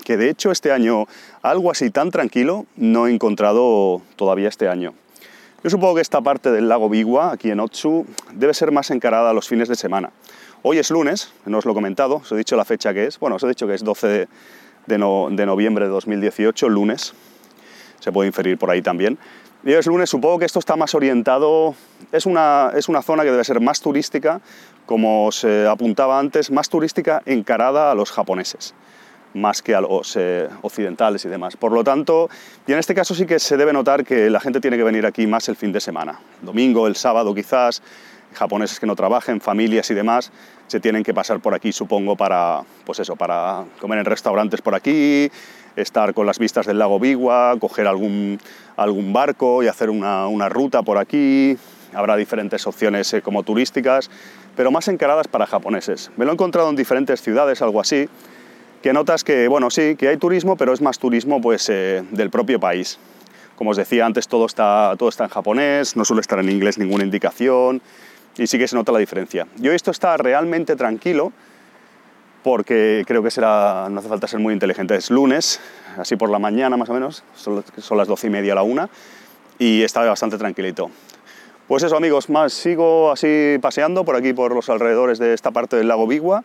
que 0.04 0.16
de 0.16 0.28
hecho 0.28 0.50
este 0.50 0.72
año, 0.72 1.06
algo 1.42 1.70
así 1.70 1.90
tan 1.90 2.10
tranquilo, 2.10 2.66
no 2.76 3.06
he 3.06 3.12
encontrado 3.12 4.02
todavía 4.16 4.48
este 4.48 4.68
año. 4.68 4.94
Yo 5.62 5.70
supongo 5.70 5.96
que 5.96 6.00
esta 6.00 6.20
parte 6.20 6.50
del 6.50 6.68
lago 6.68 6.88
Biwa, 6.88 7.32
aquí 7.32 7.50
en 7.50 7.60
Otsu, 7.60 8.06
debe 8.32 8.54
ser 8.54 8.72
más 8.72 8.90
encarada 8.90 9.32
los 9.32 9.46
fines 9.46 9.68
de 9.68 9.76
semana. 9.76 10.10
Hoy 10.62 10.76
es 10.76 10.90
lunes, 10.90 11.32
no 11.46 11.56
os 11.56 11.64
lo 11.64 11.72
he 11.72 11.74
comentado, 11.74 12.16
os 12.16 12.30
he 12.32 12.36
dicho 12.36 12.54
la 12.54 12.66
fecha 12.66 12.92
que 12.92 13.06
es. 13.06 13.18
Bueno, 13.18 13.36
os 13.36 13.42
he 13.42 13.48
dicho 13.48 13.66
que 13.66 13.72
es 13.72 13.82
12 13.82 14.28
de, 14.86 14.98
noviembre 14.98 15.86
de 15.86 15.90
2018, 15.90 16.68
lunes. 16.68 17.14
Se 17.98 18.12
puede 18.12 18.26
inferir 18.26 18.58
por 18.58 18.70
ahí 18.70 18.82
también. 18.82 19.18
Y 19.64 19.72
es 19.72 19.86
lunes, 19.86 20.10
supongo 20.10 20.38
que 20.38 20.44
esto 20.44 20.58
está 20.58 20.76
más 20.76 20.94
orientado, 20.94 21.74
es 22.12 22.26
una, 22.26 22.72
es 22.74 22.90
una 22.90 23.00
zona 23.00 23.22
que 23.22 23.30
debe 23.30 23.42
ser 23.42 23.58
más 23.60 23.80
turística, 23.80 24.42
como 24.84 25.28
os 25.28 25.46
apuntaba 25.46 26.18
antes, 26.18 26.50
más 26.50 26.68
turística 26.68 27.22
encarada 27.24 27.90
a 27.90 27.94
los 27.94 28.10
japoneses 28.10 28.74
más 29.32 29.62
que 29.62 29.74
a 29.76 29.80
los 29.80 30.16
eh, 30.16 30.48
occidentales 30.62 31.24
y 31.24 31.28
demás. 31.28 31.56
Por 31.56 31.72
lo 31.72 31.84
tanto, 31.84 32.28
y 32.66 32.72
en 32.72 32.78
este 32.78 32.94
caso 32.94 33.14
sí 33.14 33.26
que 33.26 33.38
se 33.38 33.56
debe 33.56 33.72
notar 33.72 34.04
que 34.04 34.28
la 34.28 34.40
gente 34.40 34.60
tiene 34.60 34.76
que 34.76 34.82
venir 34.82 35.06
aquí 35.06 35.26
más 35.26 35.48
el 35.48 35.56
fin 35.56 35.72
de 35.72 35.80
semana. 35.80 36.18
Domingo, 36.42 36.86
el 36.86 36.96
sábado 36.96 37.34
quizás, 37.34 37.82
japoneses 38.34 38.80
que 38.80 38.86
no 38.86 38.96
trabajen, 38.96 39.40
familias 39.40 39.90
y 39.90 39.94
demás, 39.94 40.30
se 40.66 40.80
tienen 40.80 41.02
que 41.02 41.12
pasar 41.14 41.40
por 41.40 41.54
aquí, 41.54 41.72
supongo, 41.72 42.16
para, 42.16 42.62
pues 42.84 43.00
eso, 43.00 43.16
para 43.16 43.64
comer 43.80 43.98
en 43.98 44.04
restaurantes 44.04 44.62
por 44.62 44.74
aquí, 44.74 45.30
estar 45.76 46.14
con 46.14 46.26
las 46.26 46.38
vistas 46.38 46.66
del 46.66 46.78
lago 46.78 47.00
Biwa, 47.00 47.56
coger 47.58 47.86
algún, 47.86 48.38
algún 48.76 49.12
barco 49.12 49.62
y 49.62 49.68
hacer 49.68 49.90
una, 49.90 50.26
una 50.28 50.48
ruta 50.48 50.82
por 50.82 50.98
aquí. 50.98 51.56
Habrá 51.92 52.16
diferentes 52.16 52.66
opciones 52.66 53.12
eh, 53.14 53.22
como 53.22 53.42
turísticas, 53.42 54.10
pero 54.56 54.70
más 54.70 54.86
encaradas 54.88 55.26
para 55.26 55.46
japoneses. 55.46 56.10
Me 56.16 56.24
lo 56.24 56.30
he 56.30 56.34
encontrado 56.34 56.70
en 56.70 56.76
diferentes 56.76 57.20
ciudades, 57.20 57.62
algo 57.62 57.80
así, 57.80 58.08
que 58.82 58.92
notas 58.92 59.24
que, 59.24 59.48
bueno, 59.48 59.70
sí, 59.70 59.96
que 59.96 60.08
hay 60.08 60.16
turismo, 60.16 60.56
pero 60.56 60.72
es 60.72 60.80
más 60.80 60.98
turismo 60.98 61.40
pues, 61.40 61.68
eh, 61.68 62.04
del 62.12 62.30
propio 62.30 62.60
país. 62.60 62.98
Como 63.56 63.70
os 63.70 63.76
decía 63.76 64.06
antes, 64.06 64.28
todo 64.28 64.46
está, 64.46 64.94
todo 64.98 65.08
está 65.08 65.24
en 65.24 65.30
japonés, 65.30 65.96
no 65.96 66.04
suele 66.04 66.22
estar 66.22 66.38
en 66.38 66.48
inglés 66.48 66.78
ninguna 66.78 67.04
indicación, 67.04 67.82
y 68.36 68.46
sí 68.46 68.58
que 68.58 68.68
se 68.68 68.76
nota 68.76 68.92
la 68.92 68.98
diferencia. 68.98 69.46
Yo 69.56 69.72
esto 69.72 69.90
está 69.90 70.16
realmente 70.16 70.76
tranquilo, 70.76 71.32
porque 72.42 73.04
creo 73.06 73.22
que 73.22 73.30
será, 73.30 73.88
no 73.90 74.00
hace 74.00 74.08
falta 74.08 74.26
ser 74.26 74.40
muy 74.40 74.54
inteligente, 74.54 74.94
es 74.96 75.10
lunes, 75.10 75.60
así 75.98 76.16
por 76.16 76.30
la 76.30 76.38
mañana 76.38 76.76
más 76.76 76.88
o 76.88 76.94
menos, 76.94 77.22
son, 77.34 77.62
las 77.96 78.08
doce 78.08 78.28
y 78.28 78.30
media 78.30 78.52
a 78.52 78.56
la 78.56 78.62
una, 78.62 78.88
y 79.58 79.82
está 79.82 80.02
bastante 80.04 80.38
tranquilito. 80.38 80.90
Pues 81.68 81.82
eso 81.82 81.96
amigos, 81.96 82.30
más 82.30 82.52
sigo 82.52 83.12
así 83.12 83.58
paseando 83.60 84.04
por 84.04 84.16
aquí, 84.16 84.32
por 84.32 84.54
los 84.54 84.68
alrededores 84.70 85.18
de 85.18 85.34
esta 85.34 85.50
parte 85.50 85.76
del 85.76 85.88
lago 85.88 86.06
Bigua, 86.06 86.44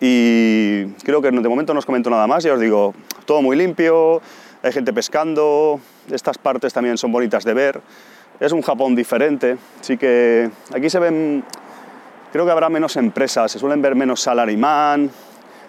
y 0.00 0.84
creo 1.04 1.22
que 1.22 1.30
de 1.30 1.48
momento 1.48 1.72
no 1.72 1.78
os 1.78 1.86
comento 1.86 2.10
nada 2.10 2.26
más, 2.26 2.44
ya 2.44 2.52
os 2.52 2.60
digo, 2.60 2.94
todo 3.24 3.40
muy 3.40 3.56
limpio, 3.56 4.20
hay 4.62 4.72
gente 4.72 4.92
pescando, 4.92 5.80
estas 6.10 6.38
partes 6.38 6.72
también 6.72 6.98
son 6.98 7.10
bonitas 7.10 7.44
de 7.44 7.54
ver, 7.54 7.80
es 8.42 8.50
un 8.50 8.60
Japón 8.60 8.96
diferente, 8.96 9.56
así 9.80 9.96
que 9.96 10.50
aquí 10.74 10.90
se 10.90 10.98
ven, 10.98 11.44
creo 12.32 12.44
que 12.44 12.50
habrá 12.50 12.68
menos 12.68 12.96
empresas, 12.96 13.52
se 13.52 13.60
suelen 13.60 13.80
ver 13.80 13.94
menos 13.94 14.20
salaryman, 14.20 15.08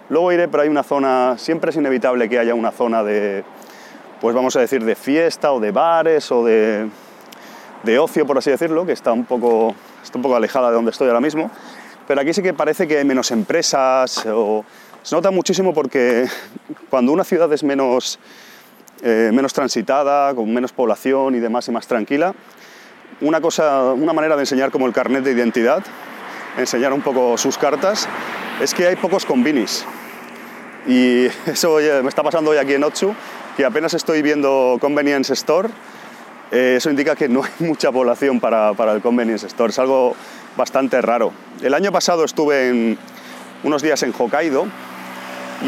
luego 0.09 0.31
iré, 0.31 0.47
pero 0.47 0.63
hay 0.63 0.69
una 0.69 0.81
zona, 0.81 1.35
siempre 1.37 1.69
es 1.69 1.75
inevitable 1.75 2.27
que 2.27 2.39
haya 2.39 2.55
una 2.55 2.71
zona 2.71 3.03
de, 3.03 3.43
pues 4.19 4.33
vamos 4.33 4.55
a 4.55 4.59
decir, 4.59 4.83
de 4.83 4.95
fiesta 4.95 5.53
o 5.53 5.59
de 5.59 5.69
bares 5.69 6.31
o 6.31 6.43
de, 6.43 6.89
de 7.83 7.99
ocio, 7.99 8.25
por 8.25 8.39
así 8.39 8.49
decirlo, 8.49 8.87
que 8.87 8.93
está 8.93 9.13
un, 9.13 9.25
poco, 9.25 9.75
está 10.03 10.17
un 10.17 10.23
poco 10.23 10.35
alejada 10.35 10.69
de 10.69 10.75
donde 10.75 10.89
estoy 10.89 11.07
ahora 11.09 11.21
mismo, 11.21 11.51
pero 12.07 12.21
aquí 12.21 12.33
sí 12.33 12.41
que 12.41 12.55
parece 12.55 12.87
que 12.87 12.97
hay 12.97 13.05
menos 13.05 13.29
empresas, 13.29 14.25
o... 14.25 14.65
se 15.03 15.15
nota 15.15 15.29
muchísimo 15.29 15.75
porque 15.75 16.25
cuando 16.89 17.11
una 17.11 17.23
ciudad 17.23 17.53
es 17.53 17.63
menos, 17.63 18.17
eh, 19.03 19.29
menos 19.31 19.53
transitada, 19.53 20.33
con 20.33 20.51
menos 20.51 20.73
población 20.73 21.35
y 21.35 21.39
demás 21.39 21.67
y 21.67 21.71
más 21.71 21.85
tranquila, 21.85 22.33
una, 23.21 23.41
cosa, 23.41 23.93
una 23.93 24.13
manera 24.13 24.35
de 24.35 24.43
enseñar 24.43 24.71
como 24.71 24.87
el 24.87 24.93
carnet 24.93 25.23
de 25.23 25.31
identidad, 25.31 25.83
enseñar 26.57 26.93
un 26.93 27.01
poco 27.01 27.37
sus 27.37 27.57
cartas, 27.57 28.07
es 28.61 28.73
que 28.73 28.87
hay 28.87 28.95
pocos 28.95 29.25
combinis. 29.25 29.85
Y 30.87 31.25
eso 31.45 31.77
me 32.01 32.09
está 32.09 32.23
pasando 32.23 32.51
hoy 32.51 32.57
aquí 32.57 32.73
en 32.73 32.83
Otsu, 32.83 33.13
que 33.57 33.65
apenas 33.65 33.93
estoy 33.93 34.21
viendo 34.21 34.77
convenience 34.79 35.33
store, 35.33 35.69
eh, 36.51 36.75
eso 36.77 36.89
indica 36.89 37.15
que 37.15 37.27
no 37.27 37.43
hay 37.43 37.51
mucha 37.65 37.91
población 37.91 38.39
para, 38.39 38.73
para, 38.73 38.93
el 38.93 39.01
convenience 39.01 39.47
store, 39.47 39.71
es 39.71 39.79
algo 39.79 40.15
bastante 40.55 41.01
raro. 41.01 41.31
El 41.61 41.73
año 41.73 41.91
pasado 41.91 42.23
estuve 42.23 42.69
en, 42.69 42.97
unos 43.63 43.81
días 43.81 44.03
en 44.03 44.13
Hokkaido 44.17 44.67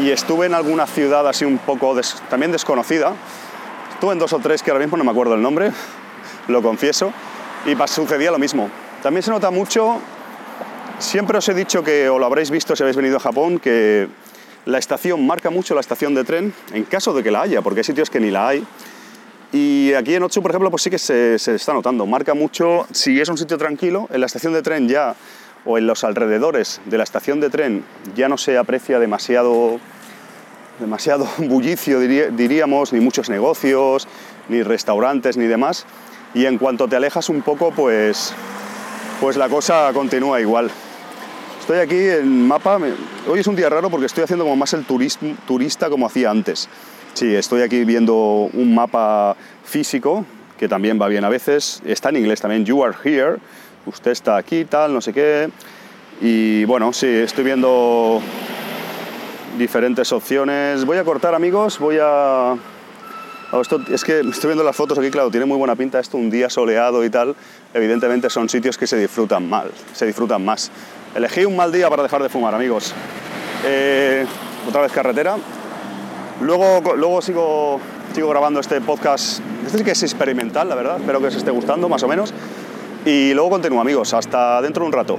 y 0.00 0.10
estuve 0.10 0.46
en 0.46 0.54
alguna 0.54 0.86
ciudad 0.86 1.26
así 1.26 1.44
un 1.44 1.58
poco 1.58 1.98
también 2.28 2.52
desconocida. 2.52 3.14
Estuve 3.94 4.12
en 4.12 4.18
dos 4.18 4.32
o 4.32 4.38
tres 4.38 4.62
que 4.62 4.70
ahora 4.70 4.84
mismo 4.84 4.96
no 4.96 5.04
me 5.04 5.10
acuerdo 5.10 5.34
el 5.34 5.42
nombre, 5.42 5.72
lo 6.48 6.62
confieso, 6.62 7.12
y 7.64 7.88
sucedía 7.88 8.30
lo 8.30 8.38
mismo. 8.38 8.70
También 9.02 9.22
se 9.22 9.30
nota 9.30 9.50
mucho, 9.50 10.00
siempre 10.98 11.38
os 11.38 11.48
he 11.48 11.54
dicho 11.54 11.82
que, 11.82 12.08
o 12.08 12.18
lo 12.18 12.26
habréis 12.26 12.50
visto 12.50 12.74
si 12.74 12.82
habéis 12.82 12.96
venido 12.96 13.16
a 13.16 13.20
Japón, 13.20 13.58
que 13.58 14.08
la 14.66 14.78
estación 14.78 15.26
marca 15.26 15.50
mucho 15.50 15.74
la 15.74 15.80
estación 15.80 16.14
de 16.14 16.24
tren, 16.24 16.52
en 16.72 16.84
caso 16.84 17.14
de 17.14 17.22
que 17.22 17.30
la 17.30 17.42
haya, 17.42 17.62
porque 17.62 17.80
hay 17.80 17.84
sitios 17.84 18.10
que 18.10 18.20
ni 18.20 18.30
la 18.30 18.48
hay. 18.48 18.66
Y 19.52 19.92
aquí 19.94 20.14
en 20.14 20.24
Otsu, 20.24 20.42
por 20.42 20.50
ejemplo, 20.50 20.70
pues 20.70 20.82
sí 20.82 20.90
que 20.90 20.98
se, 20.98 21.34
está 21.36 21.72
notando. 21.72 22.04
Marca 22.04 22.34
mucho, 22.34 22.86
si 22.90 23.20
es 23.20 23.28
un 23.28 23.38
sitio 23.38 23.56
tranquilo, 23.58 24.08
en 24.12 24.20
la 24.20 24.26
estación 24.26 24.52
de 24.52 24.62
tren 24.62 24.88
ya, 24.88 25.14
o 25.64 25.78
en 25.78 25.86
los 25.86 26.04
alrededores 26.04 26.80
de 26.84 26.98
la 26.98 27.04
estación 27.04 27.40
de 27.40 27.50
tren, 27.50 27.84
ya 28.14 28.28
no 28.28 28.38
se 28.38 28.58
aprecia 28.58 28.98
demasiado, 28.98 29.78
demasiado 30.80 31.28
bullicio, 31.38 32.00
diríamos, 32.00 32.92
ni 32.92 33.00
muchos 33.00 33.30
negocios, 33.30 34.08
ni 34.48 34.62
restaurantes, 34.62 35.36
ni 35.36 35.46
demás. 35.46 35.86
Y 36.36 36.44
en 36.44 36.58
cuanto 36.58 36.86
te 36.86 36.96
alejas 36.96 37.30
un 37.30 37.40
poco, 37.40 37.70
pues, 37.70 38.34
pues 39.22 39.38
la 39.38 39.48
cosa 39.48 39.90
continúa 39.94 40.38
igual. 40.38 40.70
Estoy 41.58 41.78
aquí 41.78 41.96
en 41.96 42.46
mapa. 42.46 42.78
Hoy 43.26 43.40
es 43.40 43.46
un 43.46 43.56
día 43.56 43.70
raro 43.70 43.88
porque 43.88 44.04
estoy 44.04 44.24
haciendo 44.24 44.44
como 44.44 44.54
más 44.54 44.74
el 44.74 44.84
turismo, 44.84 45.34
turista 45.46 45.88
como 45.88 46.06
hacía 46.06 46.30
antes. 46.30 46.68
Sí, 47.14 47.34
estoy 47.34 47.62
aquí 47.62 47.86
viendo 47.86 48.50
un 48.52 48.74
mapa 48.74 49.34
físico, 49.64 50.26
que 50.58 50.68
también 50.68 51.00
va 51.00 51.08
bien 51.08 51.24
a 51.24 51.30
veces. 51.30 51.80
Está 51.86 52.10
en 52.10 52.18
inglés 52.18 52.42
también, 52.42 52.66
you 52.66 52.84
are 52.84 52.94
here, 53.02 53.36
usted 53.86 54.10
está 54.10 54.36
aquí, 54.36 54.66
tal, 54.66 54.92
no 54.92 55.00
sé 55.00 55.14
qué. 55.14 55.48
Y 56.20 56.66
bueno, 56.66 56.92
sí, 56.92 57.06
estoy 57.06 57.44
viendo 57.44 58.20
diferentes 59.56 60.12
opciones. 60.12 60.84
Voy 60.84 60.98
a 60.98 61.04
cortar, 61.04 61.34
amigos, 61.34 61.78
voy 61.78 61.96
a... 61.98 62.56
Esto, 63.60 63.80
es 63.90 64.04
que 64.04 64.20
estoy 64.20 64.48
viendo 64.48 64.64
las 64.64 64.76
fotos 64.76 64.98
aquí, 64.98 65.10
claro, 65.10 65.30
tiene 65.30 65.46
muy 65.46 65.56
buena 65.56 65.76
pinta 65.76 65.98
esto, 66.00 66.16
un 66.16 66.30
día 66.30 66.50
soleado 66.50 67.04
y 67.04 67.10
tal. 67.10 67.34
Evidentemente 67.74 68.30
son 68.30 68.48
sitios 68.48 68.78
que 68.78 68.86
se 68.86 68.96
disfrutan 68.96 69.48
mal, 69.48 69.70
se 69.92 70.06
disfrutan 70.06 70.44
más. 70.44 70.70
Elegí 71.14 71.44
un 71.44 71.56
mal 71.56 71.72
día 71.72 71.88
para 71.88 72.02
dejar 72.02 72.22
de 72.22 72.28
fumar, 72.28 72.54
amigos. 72.54 72.94
Eh, 73.64 74.26
otra 74.68 74.82
vez 74.82 74.92
carretera, 74.92 75.36
Luego, 76.40 76.94
luego 76.96 77.22
sigo, 77.22 77.80
sigo 78.14 78.28
grabando 78.28 78.60
este 78.60 78.80
podcast. 78.82 79.40
Este 79.64 79.78
sí 79.78 79.84
que 79.84 79.92
es 79.92 80.02
experimental, 80.02 80.68
la 80.68 80.74
verdad. 80.74 80.98
Espero 80.98 81.18
que 81.20 81.28
os 81.28 81.34
esté 81.34 81.50
gustando, 81.50 81.88
más 81.88 82.02
o 82.02 82.08
menos. 82.08 82.32
Y 83.06 83.32
luego 83.32 83.50
continúo, 83.50 83.80
amigos. 83.80 84.12
Hasta 84.12 84.60
dentro 84.60 84.82
de 84.82 84.86
un 84.88 84.92
rato. 84.92 85.18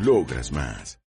Logras 0.00 0.50
más. 0.50 1.00